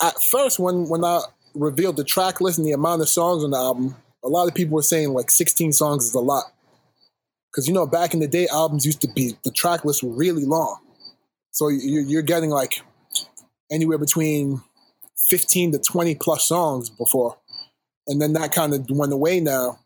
at 0.01 0.21
first 0.23 0.59
when 0.59 0.89
when 0.89 1.03
i 1.03 1.21
revealed 1.53 1.97
the 1.97 2.03
track 2.03 2.41
list 2.41 2.57
and 2.57 2.67
the 2.67 2.71
amount 2.71 3.01
of 3.01 3.09
songs 3.09 3.43
on 3.43 3.51
the 3.51 3.57
album. 3.57 3.95
A 4.23 4.29
lot 4.29 4.47
of 4.47 4.55
people 4.55 4.75
were 4.75 4.81
saying 4.81 5.13
like 5.13 5.31
16 5.31 5.73
songs 5.73 6.05
is 6.05 6.13
a 6.13 6.19
lot. 6.19 6.45
Because 7.51 7.67
you 7.67 7.73
know 7.73 7.85
back 7.85 8.13
in 8.13 8.21
the 8.21 8.27
day 8.27 8.47
albums 8.47 8.85
used 8.85 9.01
to 9.01 9.09
be 9.09 9.35
the 9.43 9.51
track 9.51 9.83
lists 9.83 10.03
were 10.03 10.11
really 10.11 10.45
long. 10.45 10.79
So 11.51 11.67
you're 11.67 12.21
getting 12.21 12.49
like 12.49 12.81
anywhere 13.69 13.97
between 13.97 14.61
15 15.29 15.73
to 15.73 15.79
20 15.79 16.15
plus 16.15 16.47
songs 16.47 16.89
before. 16.89 17.37
And 18.07 18.21
then 18.21 18.33
that 18.33 18.53
kind 18.53 18.73
of 18.73 18.89
went 18.89 19.11
away 19.11 19.39
now. 19.39 19.79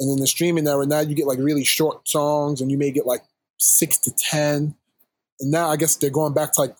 And 0.00 0.10
in 0.10 0.18
the 0.18 0.26
streaming 0.26 0.66
era 0.66 0.86
now 0.86 1.00
you 1.00 1.14
get 1.14 1.26
like 1.26 1.38
really 1.38 1.64
short 1.64 2.08
songs 2.08 2.60
and 2.60 2.70
you 2.70 2.78
may 2.78 2.90
get 2.90 3.06
like 3.06 3.22
six 3.58 3.98
to 3.98 4.10
ten. 4.10 4.74
And 5.40 5.50
now 5.50 5.68
i 5.68 5.76
guess 5.76 5.96
they're 5.96 6.10
going 6.10 6.32
back 6.32 6.52
to 6.54 6.60
like 6.62 6.76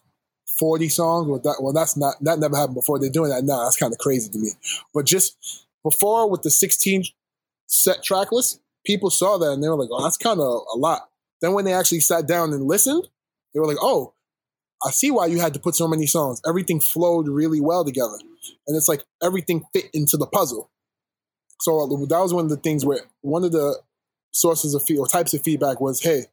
40 0.62 0.88
songs 0.88 1.26
well, 1.26 1.40
that, 1.40 1.56
well 1.60 1.72
that's 1.72 1.96
not 1.96 2.14
that 2.20 2.38
never 2.38 2.56
happened 2.56 2.76
before 2.76 3.00
they're 3.00 3.10
doing 3.10 3.30
that 3.30 3.42
now 3.42 3.64
that's 3.64 3.76
kind 3.76 3.92
of 3.92 3.98
crazy 3.98 4.30
to 4.30 4.38
me 4.38 4.50
but 4.94 5.04
just 5.04 5.66
before 5.82 6.30
with 6.30 6.42
the 6.42 6.50
16 6.50 7.02
set 7.66 8.04
track 8.04 8.30
list 8.30 8.62
people 8.84 9.10
saw 9.10 9.38
that 9.38 9.52
and 9.52 9.62
they 9.62 9.68
were 9.68 9.76
like, 9.76 9.88
oh, 9.92 10.02
that's 10.02 10.16
kind 10.16 10.40
of 10.40 10.62
a 10.74 10.78
lot. 10.78 11.08
Then 11.40 11.52
when 11.52 11.64
they 11.64 11.72
actually 11.72 12.00
sat 12.00 12.26
down 12.26 12.52
and 12.52 12.64
listened, 12.64 13.08
they 13.52 13.60
were 13.60 13.66
like, 13.66 13.78
oh, 13.80 14.14
I 14.84 14.90
see 14.90 15.10
why 15.10 15.26
you 15.26 15.40
had 15.40 15.54
to 15.54 15.60
put 15.60 15.74
so 15.74 15.86
many 15.86 16.06
songs. 16.06 16.40
Everything 16.46 16.80
flowed 16.80 17.28
really 17.28 17.60
well 17.60 17.84
together. 17.84 18.16
And 18.66 18.76
it's 18.76 18.88
like 18.88 19.04
everything 19.22 19.64
fit 19.72 19.86
into 19.92 20.16
the 20.16 20.26
puzzle. 20.26 20.70
So 21.60 21.80
uh, 21.80 21.86
that 22.06 22.20
was 22.20 22.34
one 22.34 22.44
of 22.44 22.50
the 22.50 22.56
things 22.56 22.84
where 22.84 23.00
one 23.20 23.44
of 23.44 23.52
the 23.52 23.78
sources 24.32 24.74
of 24.74 24.84
or 24.98 25.06
types 25.06 25.34
of 25.34 25.42
feedback 25.42 25.80
was, 25.80 26.00
hey, 26.00 26.24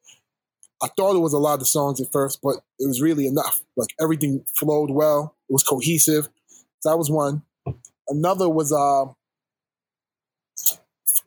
I 0.82 0.88
thought 0.96 1.16
it 1.16 1.20
was 1.20 1.34
a 1.34 1.40
lot 1.40 1.60
of 1.60 1.68
songs 1.68 2.00
at 2.00 2.12
first, 2.12 2.40
but 2.42 2.58
it 2.80 2.88
was 2.88 3.02
really 3.02 3.28
enough. 3.28 3.62
Like 3.76 3.90
everything 4.00 4.46
flowed 4.58 4.92
well. 4.92 5.36
It 5.50 5.54
was 5.54 5.64
cohesive. 5.64 6.30
So 6.80 6.90
that 6.90 6.98
was 6.98 7.10
one. 7.10 7.44
Another 8.08 8.50
was 8.50 8.72
uh, 8.72 9.12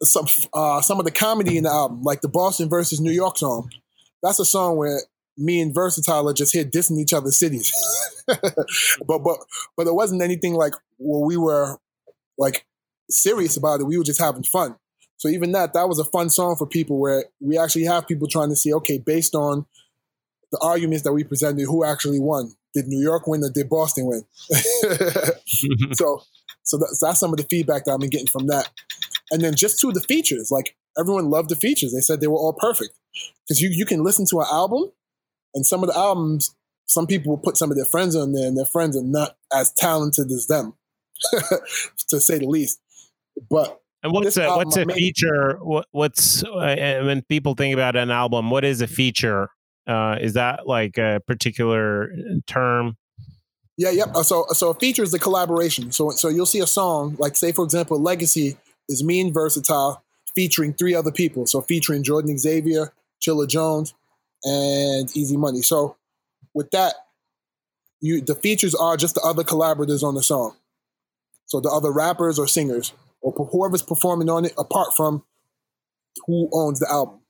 some 0.05 0.27
uh, 0.55 0.81
some 0.81 0.99
of 0.99 1.05
the 1.05 1.11
comedy 1.11 1.57
in 1.57 1.65
the 1.65 1.71
album, 1.71 2.03
like 2.03 2.23
the 2.23 2.29
Boston 2.29 2.69
versus 2.69 3.01
New 3.01 3.13
York 3.13 3.39
song. 3.39 3.71
That's 4.23 4.41
a 4.41 4.45
song 4.45 4.77
where 4.77 5.01
me 5.37 5.61
and 5.61 5.75
Versatile 5.75 6.29
are 6.29 6.35
just 6.35 6.53
here 6.53 6.65
dissing 6.65 6.99
each 6.99 7.13
other's 7.13 7.39
cities. 7.39 7.73
but 8.27 9.19
but 9.19 9.39
but 9.77 9.87
it 9.87 9.95
wasn't 9.95 10.23
anything 10.23 10.55
like 10.55 10.75
where 10.99 11.25
we 11.25 11.37
were 11.37 11.79
like 12.39 12.67
serious 13.11 13.57
about 13.57 13.81
it. 13.81 13.85
We 13.85 13.99
were 13.99 14.05
just 14.05 14.21
having 14.21 14.43
fun. 14.43 14.77
So 15.17 15.29
even 15.29 15.53
that, 15.53 15.73
that 15.75 15.89
was 15.89 15.99
a 15.99 16.05
fun 16.05 16.31
song 16.31 16.57
for 16.57 16.67
people 16.67 16.99
where 16.99 17.27
we 17.41 17.57
actually 17.59 17.85
have 17.85 18.09
people 18.09 18.27
trying 18.27 18.49
to 18.49 18.57
see, 18.57 18.73
okay, 18.75 18.99
based 18.99 19.35
on 19.35 19.67
the 20.51 20.59
arguments 20.61 21.05
that 21.05 21.13
we 21.13 21.25
presented, 21.25 21.65
who 21.65 21.85
actually 21.85 22.21
won? 22.21 22.53
Did 22.75 22.87
New 22.87 23.01
York 23.01 23.27
win 23.27 23.45
or 23.45 23.51
did 23.51 23.69
Boston 23.69 24.07
win? 24.07 24.25
so 25.93 26.23
so 26.65 26.79
that's, 26.79 27.01
that's 27.01 27.21
some 27.21 27.33
of 27.33 27.37
the 27.37 27.47
feedback 27.51 27.85
that 27.85 27.93
I've 27.93 28.01
been 28.01 28.11
getting 28.11 28.27
from 28.27 28.47
that. 28.47 28.71
And 29.31 29.43
then 29.43 29.55
just 29.55 29.81
to 29.81 29.93
the 29.93 30.01
features, 30.01 30.51
like 30.51 30.77
everyone 30.99 31.31
loved 31.31 31.51
the 31.51 31.57
features. 31.57 31.93
They 31.93 32.01
said 32.01 32.21
they 32.21 32.27
were 32.27 32.37
all 32.37 32.57
perfect 32.59 32.95
because 33.45 33.61
you 33.61 33.71
you 33.71 33.85
can 33.85 34.03
listen 34.03 34.25
to 34.31 34.41
an 34.41 34.47
album, 34.51 34.91
and 35.55 35.67
some 35.67 35.83
of 35.83 35.89
the 35.89 35.97
albums, 35.97 36.55
some 36.87 37.07
people 37.07 37.31
will 37.31 37.43
put 37.43 37.57
some 37.57 37.71
of 37.71 37.77
their 37.77 37.87
friends 37.87 38.17
on 38.17 38.33
there, 38.33 38.47
and 38.47 38.57
their 38.57 38.65
friends 38.65 38.97
are 38.97 39.03
not 39.03 39.37
as 39.55 39.73
talented 39.73 40.31
as 40.31 40.47
them, 40.47 40.75
to 42.09 42.21
say 42.21 42.39
the 42.39 42.47
least. 42.47 42.81
But 43.51 43.82
and 44.03 44.13
what's 44.13 44.37
a 44.37 44.49
what's 44.49 44.77
a 44.77 44.85
feature? 44.87 45.59
What, 45.61 45.87
what's 45.93 46.43
uh, 46.43 47.03
when 47.05 47.23
people 47.23 47.55
think 47.55 47.73
about 47.75 47.97
an 47.97 48.11
album? 48.11 48.51
What 48.51 48.65
is 48.65 48.81
a 48.81 48.87
feature? 48.87 49.49
Uh, 49.87 50.17
is 50.21 50.35
that 50.35 50.67
like 50.67 50.99
a 50.99 51.21
particular 51.27 52.13
term? 52.47 52.97
Yeah, 53.77 53.91
yep. 53.91 54.09
Yeah. 54.15 54.23
So 54.23 54.47
so 54.51 54.71
a 54.71 54.75
feature 54.75 55.03
is 55.03 55.13
the 55.13 55.19
collaboration. 55.19 55.93
So 55.93 56.11
so 56.11 56.29
you'll 56.29 56.47
see 56.47 56.61
a 56.61 56.67
song 56.67 57.17
like 57.19 57.37
say 57.37 57.53
for 57.53 57.65
example 57.65 58.01
Legacy 58.01 58.57
is 58.89 59.05
me 59.05 59.21
and 59.21 59.33
Versatile 59.33 60.03
featuring 60.35 60.75
three 60.75 60.95
other 60.95 61.13
people. 61.13 61.47
So 61.47 61.61
featuring 61.61 62.03
Jordan 62.03 62.37
Xavier, 62.39 62.93
Chilla 63.21 63.47
Jones, 63.47 63.95
and 64.43 65.15
Easy 65.17 65.37
Money. 65.37 65.63
So 65.63 65.97
with 66.55 66.71
that, 66.73 66.95
you 68.01 68.21
the 68.21 68.35
features 68.35 68.75
are 68.75 68.97
just 68.97 69.15
the 69.15 69.23
other 69.23 69.45
collaborators 69.45 70.03
on 70.03 70.17
the 70.17 70.23
song. 70.23 70.57
So 71.47 71.61
the 71.61 71.71
other 71.71 71.93
rappers 71.93 72.39
or 72.39 72.49
singers 72.49 72.93
or 73.23 73.47
whoever's 73.47 73.83
performing 73.83 74.29
on 74.29 74.45
it, 74.45 74.53
apart 74.59 74.89
from 74.97 75.25
who 76.27 76.51
owns 76.53 76.81
the 76.81 76.89
album. 76.91 77.21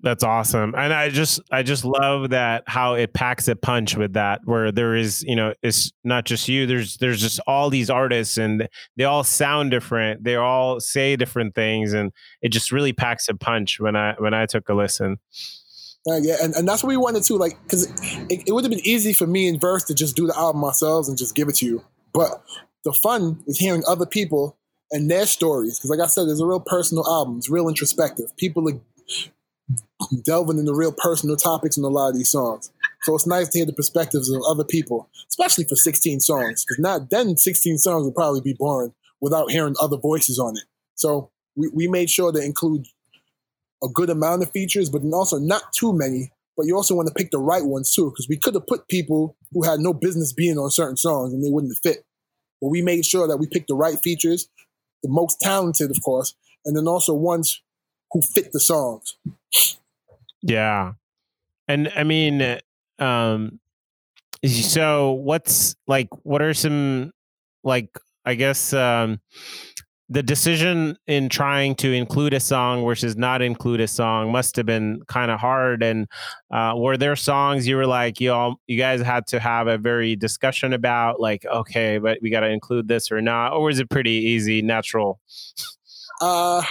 That's 0.00 0.22
awesome. 0.22 0.74
And 0.76 0.92
I 0.92 1.08
just 1.08 1.40
I 1.50 1.62
just 1.62 1.84
love 1.84 2.30
that 2.30 2.64
how 2.66 2.94
it 2.94 3.14
packs 3.14 3.48
a 3.48 3.56
punch 3.56 3.96
with 3.96 4.12
that 4.12 4.40
where 4.44 4.70
there 4.70 4.94
is, 4.94 5.22
you 5.22 5.34
know, 5.34 5.54
it's 5.62 5.90
not 6.04 6.26
just 6.26 6.48
you, 6.48 6.66
there's 6.66 6.98
there's 6.98 7.20
just 7.20 7.40
all 7.46 7.70
these 7.70 7.88
artists 7.88 8.36
and 8.36 8.68
they 8.96 9.04
all 9.04 9.24
sound 9.24 9.70
different. 9.70 10.22
They 10.22 10.36
all 10.36 10.80
say 10.80 11.16
different 11.16 11.54
things 11.54 11.94
and 11.94 12.12
it 12.42 12.50
just 12.50 12.72
really 12.72 12.92
packs 12.92 13.28
a 13.28 13.34
punch 13.34 13.80
when 13.80 13.96
I 13.96 14.14
when 14.18 14.34
I 14.34 14.44
took 14.44 14.68
a 14.68 14.74
listen. 14.74 15.18
Uh, 16.08 16.20
yeah, 16.22 16.36
and, 16.40 16.54
and 16.54 16.68
that's 16.68 16.84
what 16.84 16.90
we 16.90 16.96
wanted 16.96 17.24
to 17.24 17.34
like 17.34 17.60
because 17.62 17.90
it, 18.28 18.44
it 18.46 18.52
would 18.52 18.64
have 18.64 18.70
been 18.70 18.86
easy 18.86 19.14
for 19.14 19.26
me 19.26 19.48
and 19.48 19.60
Verse 19.60 19.82
to 19.84 19.94
just 19.94 20.14
do 20.14 20.26
the 20.26 20.36
album 20.36 20.62
ourselves 20.62 21.08
and 21.08 21.16
just 21.16 21.34
give 21.34 21.48
it 21.48 21.56
to 21.56 21.66
you. 21.66 21.82
But 22.12 22.42
the 22.86 22.92
fun 22.92 23.42
is 23.48 23.58
hearing 23.58 23.82
other 23.86 24.06
people 24.06 24.56
and 24.92 25.10
their 25.10 25.26
stories. 25.26 25.76
Because 25.76 25.90
like 25.90 26.00
I 26.00 26.06
said, 26.06 26.28
it's 26.28 26.40
a 26.40 26.46
real 26.46 26.60
personal 26.60 27.04
album. 27.06 27.38
It's 27.38 27.50
real 27.50 27.68
introspective. 27.68 28.34
People 28.36 28.68
are 28.70 28.80
delving 30.22 30.58
into 30.58 30.72
real 30.72 30.94
personal 30.96 31.36
topics 31.36 31.76
in 31.76 31.82
a 31.82 31.88
lot 31.88 32.10
of 32.10 32.14
these 32.14 32.30
songs. 32.30 32.70
So 33.02 33.14
it's 33.16 33.26
nice 33.26 33.48
to 33.48 33.58
hear 33.58 33.66
the 33.66 33.72
perspectives 33.72 34.30
of 34.30 34.40
other 34.48 34.62
people, 34.62 35.08
especially 35.28 35.64
for 35.64 35.74
16 35.74 36.20
songs. 36.20 36.64
Because 36.64 36.78
not 36.78 37.10
then 37.10 37.36
16 37.36 37.78
songs 37.78 38.04
would 38.04 38.14
probably 38.14 38.40
be 38.40 38.54
boring 38.54 38.94
without 39.20 39.50
hearing 39.50 39.74
other 39.82 39.96
voices 39.96 40.38
on 40.38 40.56
it. 40.56 40.62
So 40.94 41.30
we, 41.56 41.68
we 41.74 41.88
made 41.88 42.08
sure 42.08 42.30
to 42.30 42.38
include 42.38 42.86
a 43.82 43.88
good 43.88 44.10
amount 44.10 44.44
of 44.44 44.52
features, 44.52 44.90
but 44.90 45.02
also 45.12 45.38
not 45.38 45.72
too 45.72 45.92
many. 45.92 46.30
But 46.56 46.66
you 46.66 46.76
also 46.76 46.94
want 46.94 47.08
to 47.08 47.14
pick 47.14 47.32
the 47.32 47.38
right 47.38 47.64
ones 47.64 47.92
too, 47.92 48.10
because 48.10 48.28
we 48.28 48.38
could 48.38 48.54
have 48.54 48.68
put 48.68 48.86
people 48.86 49.36
who 49.52 49.64
had 49.64 49.80
no 49.80 49.92
business 49.92 50.32
being 50.32 50.56
on 50.56 50.70
certain 50.70 50.96
songs 50.96 51.34
and 51.34 51.44
they 51.44 51.50
wouldn't 51.50 51.76
fit. 51.82 52.05
But 52.60 52.68
we 52.68 52.82
made 52.82 53.04
sure 53.04 53.28
that 53.28 53.36
we 53.36 53.46
picked 53.46 53.68
the 53.68 53.74
right 53.74 53.98
features, 54.02 54.48
the 55.02 55.08
most 55.08 55.40
talented, 55.40 55.90
of 55.90 56.02
course, 56.02 56.34
and 56.64 56.76
then 56.76 56.88
also 56.88 57.14
ones 57.14 57.62
who 58.12 58.22
fit 58.22 58.52
the 58.52 58.60
songs. 58.60 59.16
Yeah. 60.42 60.92
And 61.68 61.90
I 61.94 62.04
mean, 62.04 62.58
um, 62.98 63.60
so 64.44 65.12
what's 65.12 65.76
like, 65.86 66.08
what 66.22 66.40
are 66.40 66.54
some, 66.54 67.12
like, 67.64 67.98
I 68.24 68.34
guess, 68.34 68.72
um, 68.72 69.20
the 70.08 70.22
decision 70.22 70.96
in 71.06 71.28
trying 71.28 71.74
to 71.74 71.92
include 71.92 72.32
a 72.32 72.38
song 72.38 72.84
versus 72.84 73.16
not 73.16 73.42
include 73.42 73.80
a 73.80 73.88
song 73.88 74.30
must 74.30 74.54
have 74.54 74.66
been 74.66 75.02
kind 75.08 75.32
of 75.32 75.40
hard. 75.40 75.82
And 75.82 76.06
uh, 76.50 76.74
were 76.76 76.96
there 76.96 77.16
songs 77.16 77.66
you 77.66 77.76
were 77.76 77.86
like, 77.86 78.20
you 78.20 78.32
all, 78.32 78.60
you 78.68 78.78
guys 78.78 79.00
had 79.00 79.26
to 79.28 79.40
have 79.40 79.66
a 79.66 79.78
very 79.78 80.14
discussion 80.14 80.72
about, 80.72 81.20
like, 81.20 81.44
okay, 81.46 81.98
but 81.98 82.18
we 82.22 82.30
got 82.30 82.40
to 82.40 82.48
include 82.48 82.86
this 82.86 83.10
or 83.10 83.20
not, 83.20 83.52
or 83.52 83.64
was 83.64 83.80
it 83.80 83.90
pretty 83.90 84.12
easy, 84.12 84.62
natural? 84.62 85.18
Uh, 86.20 86.62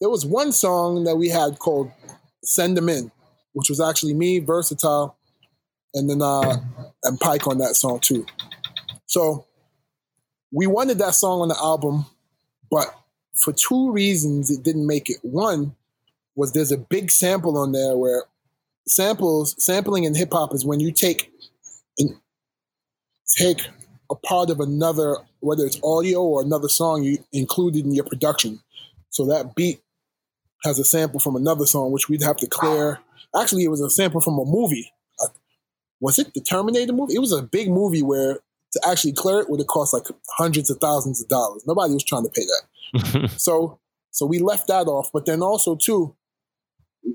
there 0.00 0.10
was 0.10 0.26
one 0.26 0.52
song 0.52 1.04
that 1.04 1.16
we 1.16 1.28
had 1.28 1.58
called 1.58 1.90
"Send 2.44 2.76
Them 2.76 2.88
In," 2.88 3.10
which 3.54 3.70
was 3.70 3.80
actually 3.80 4.14
me, 4.14 4.38
Versatile, 4.38 5.16
and 5.94 6.10
then 6.10 6.20
uh, 6.20 6.56
and 7.04 7.18
Pike 7.20 7.46
on 7.46 7.58
that 7.58 7.74
song 7.74 8.00
too. 8.00 8.26
So 9.06 9.46
we 10.52 10.66
wanted 10.66 10.98
that 10.98 11.14
song 11.14 11.40
on 11.40 11.48
the 11.48 11.56
album, 11.56 12.04
but 12.70 12.86
for 13.34 13.52
two 13.52 13.90
reasons 13.90 14.50
it 14.50 14.62
didn't 14.62 14.86
make 14.86 15.08
it. 15.08 15.16
One 15.22 15.74
was 16.36 16.52
there's 16.52 16.72
a 16.72 16.78
big 16.78 17.10
sample 17.10 17.56
on 17.58 17.72
there 17.72 17.96
where 17.96 18.24
samples 18.86 19.54
sampling 19.64 20.04
in 20.04 20.14
hip 20.14 20.32
hop 20.32 20.54
is 20.54 20.64
when 20.64 20.80
you 20.80 20.92
take 20.92 21.32
and 21.98 22.10
take 23.36 23.66
a 24.10 24.14
part 24.14 24.50
of 24.50 24.60
another, 24.60 25.16
whether 25.40 25.64
it's 25.64 25.80
audio 25.82 26.22
or 26.22 26.42
another 26.42 26.68
song 26.68 27.02
you 27.02 27.18
included 27.32 27.84
in 27.84 27.94
your 27.94 28.04
production. 28.04 28.60
So 29.10 29.26
that 29.26 29.54
beat 29.54 29.80
has 30.64 30.78
a 30.78 30.84
sample 30.84 31.20
from 31.20 31.36
another 31.36 31.66
song, 31.66 31.92
which 31.92 32.08
we'd 32.08 32.22
have 32.22 32.36
to 32.38 32.46
clear. 32.46 33.00
Actually, 33.38 33.64
it 33.64 33.70
was 33.70 33.80
a 33.80 33.90
sample 33.90 34.20
from 34.20 34.38
a 34.38 34.44
movie. 34.44 34.92
Uh, 35.20 35.28
was 36.00 36.18
it 36.18 36.34
the 36.34 36.40
Terminator 36.40 36.92
movie? 36.92 37.14
It 37.14 37.20
was 37.20 37.32
a 37.32 37.42
big 37.42 37.68
movie 37.68 38.02
where 38.02 38.38
to 38.72 38.80
actually 38.88 39.12
clear 39.12 39.40
it 39.40 39.50
would 39.50 39.60
have 39.60 39.66
cost 39.66 39.92
like 39.92 40.06
hundreds 40.36 40.70
of 40.70 40.78
thousands 40.78 41.22
of 41.22 41.28
dollars. 41.28 41.64
Nobody 41.66 41.92
was 41.92 42.04
trying 42.04 42.24
to 42.24 42.30
pay 42.30 42.42
that. 42.42 43.30
so 43.36 43.78
so 44.10 44.26
we 44.26 44.38
left 44.38 44.68
that 44.68 44.86
off. 44.86 45.10
But 45.12 45.26
then 45.26 45.42
also 45.42 45.76
too, 45.76 46.14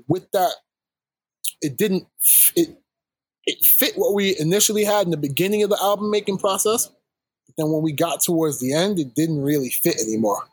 with 0.08 0.30
that, 0.32 0.52
it 1.60 1.76
didn't 1.76 2.06
it 2.54 2.78
it 3.44 3.64
fit 3.64 3.94
what 3.96 4.14
we 4.14 4.38
initially 4.38 4.84
had 4.84 5.06
in 5.06 5.10
the 5.10 5.16
beginning 5.16 5.62
of 5.62 5.70
the 5.70 5.78
album 5.80 6.10
making 6.10 6.38
process. 6.38 6.86
But 7.46 7.56
then 7.56 7.72
when 7.72 7.82
we 7.82 7.92
got 7.92 8.20
towards 8.20 8.60
the 8.60 8.74
end, 8.74 8.98
it 8.98 9.14
didn't 9.14 9.42
really 9.42 9.70
fit 9.70 10.00
anymore. 10.00 10.46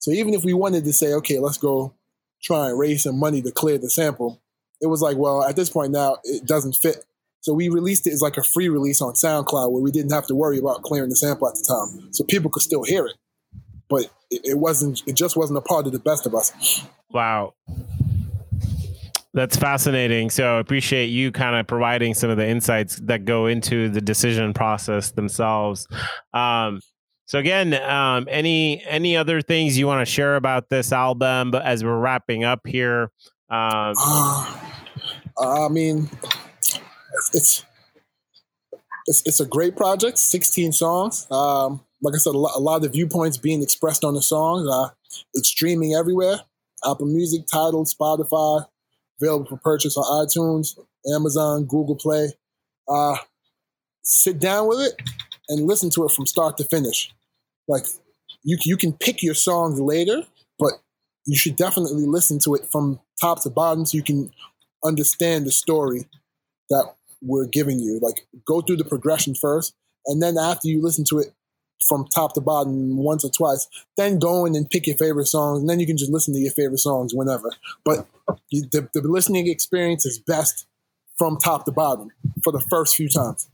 So 0.00 0.10
even 0.10 0.34
if 0.34 0.44
we 0.44 0.52
wanted 0.52 0.84
to 0.84 0.92
say, 0.92 1.12
okay, 1.14 1.38
let's 1.38 1.58
go 1.58 1.94
try 2.42 2.70
and 2.70 2.78
raise 2.78 3.04
some 3.04 3.18
money 3.18 3.42
to 3.42 3.52
clear 3.52 3.78
the 3.78 3.90
sample, 3.90 4.40
it 4.80 4.86
was 4.86 5.02
like, 5.02 5.16
well, 5.16 5.44
at 5.44 5.56
this 5.56 5.70
point 5.70 5.92
now, 5.92 6.16
it 6.24 6.46
doesn't 6.46 6.74
fit 6.74 7.04
so 7.40 7.54
we 7.54 7.68
released 7.68 8.06
it 8.06 8.12
as 8.12 8.20
like 8.20 8.36
a 8.36 8.42
free 8.42 8.68
release 8.68 9.00
on 9.00 9.14
SoundCloud 9.14 9.72
where 9.72 9.82
we 9.82 9.90
didn't 9.90 10.12
have 10.12 10.26
to 10.26 10.34
worry 10.34 10.58
about 10.58 10.82
clearing 10.82 11.08
the 11.08 11.16
sample 11.16 11.48
at 11.48 11.54
the 11.54 11.64
time. 11.66 12.12
So 12.12 12.24
people 12.24 12.50
could 12.50 12.62
still 12.62 12.84
hear 12.84 13.06
it. 13.06 13.16
But 13.88 14.10
it, 14.30 14.42
it 14.44 14.58
wasn't 14.58 15.02
it 15.06 15.16
just 15.16 15.36
wasn't 15.36 15.58
a 15.58 15.62
part 15.62 15.86
of 15.86 15.92
the 15.92 15.98
best 15.98 16.26
of 16.26 16.34
us. 16.34 16.82
Wow. 17.10 17.54
That's 19.32 19.56
fascinating. 19.56 20.30
So 20.30 20.56
I 20.56 20.60
appreciate 20.60 21.06
you 21.06 21.32
kind 21.32 21.56
of 21.56 21.66
providing 21.66 22.14
some 22.14 22.30
of 22.30 22.36
the 22.36 22.46
insights 22.46 22.96
that 23.04 23.24
go 23.24 23.46
into 23.46 23.88
the 23.88 24.00
decision 24.00 24.52
process 24.52 25.12
themselves. 25.12 25.86
Um, 26.34 26.80
so 27.26 27.38
again, 27.38 27.74
um, 27.74 28.26
any 28.28 28.82
any 28.84 29.16
other 29.16 29.40
things 29.40 29.78
you 29.78 29.86
want 29.86 30.06
to 30.06 30.12
share 30.12 30.34
about 30.36 30.68
this 30.68 30.92
album? 30.92 31.52
But 31.52 31.64
as 31.64 31.84
we're 31.84 31.98
wrapping 31.98 32.42
up 32.42 32.66
here, 32.66 33.12
um, 33.48 33.94
uh, 33.96 34.58
I 35.38 35.68
mean, 35.68 36.10
it's 37.32 37.64
it's 39.06 39.22
it's 39.26 39.40
a 39.40 39.46
great 39.46 39.76
project. 39.76 40.18
Sixteen 40.18 40.72
songs. 40.72 41.26
Um, 41.30 41.80
like 42.02 42.14
I 42.14 42.18
said, 42.18 42.34
a 42.34 42.38
lot, 42.38 42.52
a 42.56 42.60
lot, 42.60 42.84
of 42.84 42.92
viewpoints 42.92 43.36
being 43.36 43.62
expressed 43.62 44.04
on 44.04 44.14
the 44.14 44.22
songs. 44.22 44.68
Uh, 44.68 44.90
it's 45.34 45.48
streaming 45.48 45.94
everywhere: 45.94 46.40
Apple 46.84 47.06
Music, 47.06 47.46
Tidal, 47.46 47.84
Spotify, 47.84 48.66
available 49.20 49.46
for 49.46 49.56
purchase 49.56 49.96
on 49.96 50.26
iTunes, 50.26 50.78
Amazon, 51.14 51.64
Google 51.64 51.96
Play. 51.96 52.28
Uh, 52.88 53.16
sit 54.02 54.38
down 54.38 54.68
with 54.68 54.80
it 54.80 54.94
and 55.48 55.66
listen 55.66 55.90
to 55.90 56.04
it 56.04 56.12
from 56.12 56.26
start 56.26 56.56
to 56.56 56.64
finish. 56.64 57.12
Like 57.68 57.84
you, 58.42 58.56
you 58.64 58.76
can 58.76 58.92
pick 58.92 59.22
your 59.22 59.34
songs 59.34 59.80
later, 59.80 60.22
but 60.58 60.72
you 61.26 61.36
should 61.36 61.56
definitely 61.56 62.06
listen 62.06 62.38
to 62.40 62.54
it 62.54 62.66
from 62.70 63.00
top 63.20 63.42
to 63.42 63.50
bottom 63.50 63.84
so 63.84 63.96
you 63.96 64.02
can 64.02 64.30
understand 64.84 65.46
the 65.46 65.52
story 65.52 66.06
that 66.70 66.94
we're 67.22 67.46
giving 67.46 67.80
you. 67.80 67.98
Like 68.00 68.26
go 68.44 68.60
through 68.60 68.76
the 68.76 68.84
progression 68.84 69.34
first, 69.34 69.74
and 70.06 70.22
then 70.22 70.36
after 70.38 70.68
you 70.68 70.82
listen 70.82 71.04
to 71.10 71.18
it 71.18 71.32
from 71.88 72.06
top 72.06 72.34
to 72.34 72.40
bottom 72.40 72.98
once 72.98 73.24
or 73.24 73.30
twice, 73.30 73.66
then 73.96 74.18
go 74.18 74.44
in 74.44 74.54
and 74.54 74.68
pick 74.68 74.86
your 74.86 74.96
favorite 74.96 75.26
songs, 75.26 75.60
and 75.60 75.68
then 75.68 75.80
you 75.80 75.86
can 75.86 75.96
just 75.96 76.10
listen 76.10 76.34
to 76.34 76.40
your 76.40 76.52
favorite 76.52 76.78
songs 76.78 77.14
whenever. 77.14 77.50
But 77.84 78.06
you, 78.50 78.62
the, 78.70 78.88
the 78.92 79.00
listening 79.02 79.48
experience 79.48 80.04
is 80.04 80.18
best 80.18 80.66
from 81.16 81.38
top 81.38 81.64
to 81.66 81.72
bottom 81.72 82.10
for 82.42 82.52
the 82.52 82.60
first 82.70 82.96
few 82.96 83.08
times. 83.08 83.48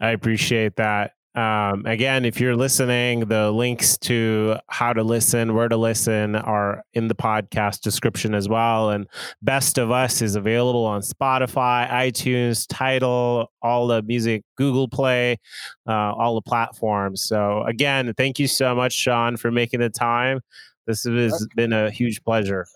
I 0.00 0.10
appreciate 0.10 0.76
that. 0.76 1.14
Um, 1.36 1.86
again, 1.86 2.24
if 2.24 2.40
you're 2.40 2.56
listening, 2.56 3.20
the 3.20 3.52
links 3.52 3.96
to 3.98 4.56
how 4.68 4.92
to 4.92 5.04
listen, 5.04 5.54
where 5.54 5.68
to 5.68 5.76
listen 5.76 6.34
are 6.34 6.82
in 6.92 7.06
the 7.06 7.14
podcast 7.14 7.82
description 7.82 8.34
as 8.34 8.48
well. 8.48 8.90
And 8.90 9.06
Best 9.40 9.78
of 9.78 9.92
Us 9.92 10.22
is 10.22 10.34
available 10.34 10.84
on 10.84 11.02
Spotify, 11.02 11.88
iTunes, 11.88 12.66
Tidal, 12.68 13.50
all 13.62 13.86
the 13.86 14.02
music, 14.02 14.42
Google 14.56 14.88
Play, 14.88 15.38
uh, 15.86 15.92
all 15.92 16.34
the 16.34 16.42
platforms. 16.42 17.22
So, 17.22 17.62
again, 17.62 18.12
thank 18.16 18.40
you 18.40 18.48
so 18.48 18.74
much, 18.74 18.92
Sean, 18.92 19.36
for 19.36 19.52
making 19.52 19.80
the 19.80 19.90
time. 19.90 20.40
This 20.86 21.04
has 21.04 21.46
been 21.54 21.72
a 21.72 21.90
huge 21.90 22.24
pleasure. 22.24 22.66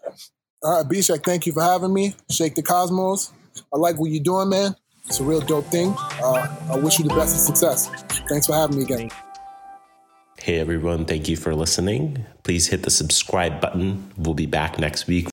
All 0.63 0.79
right, 0.79 0.89
B-Shake, 0.89 1.25
thank 1.25 1.47
you 1.47 1.53
for 1.53 1.63
having 1.63 1.93
me. 1.93 2.15
Shake 2.31 2.55
the 2.55 2.63
Cosmos. 2.63 3.33
I 3.73 3.79
like 3.79 3.99
what 3.99 4.11
you're 4.11 4.23
doing, 4.23 4.49
man. 4.49 4.77
It's 5.07 5.21
a 5.21 5.25
real 5.25 5.41
dope 5.41 5.67
thing. 5.67 5.95
Uh, 6.23 6.57
I 6.71 6.77
wish 6.79 6.99
you 6.99 7.05
the 7.05 7.15
best 7.15 7.35
of 7.35 7.41
success. 7.41 7.89
Thanks 8.29 8.47
for 8.47 8.55
having 8.55 8.79
me 8.79 8.85
again. 8.85 9.11
Hey 10.39 10.59
everyone, 10.59 11.07
thank 11.07 11.29
you 11.29 11.37
for 11.37 11.55
listening. 11.55 12.27
Please 12.43 12.67
hit 12.67 12.83
the 12.83 12.91
subscribe 12.91 13.61
button. 13.61 14.11
We'll 14.19 14.35
be 14.35 14.47
back 14.47 14.79
next 14.79 15.07
week 15.07 15.29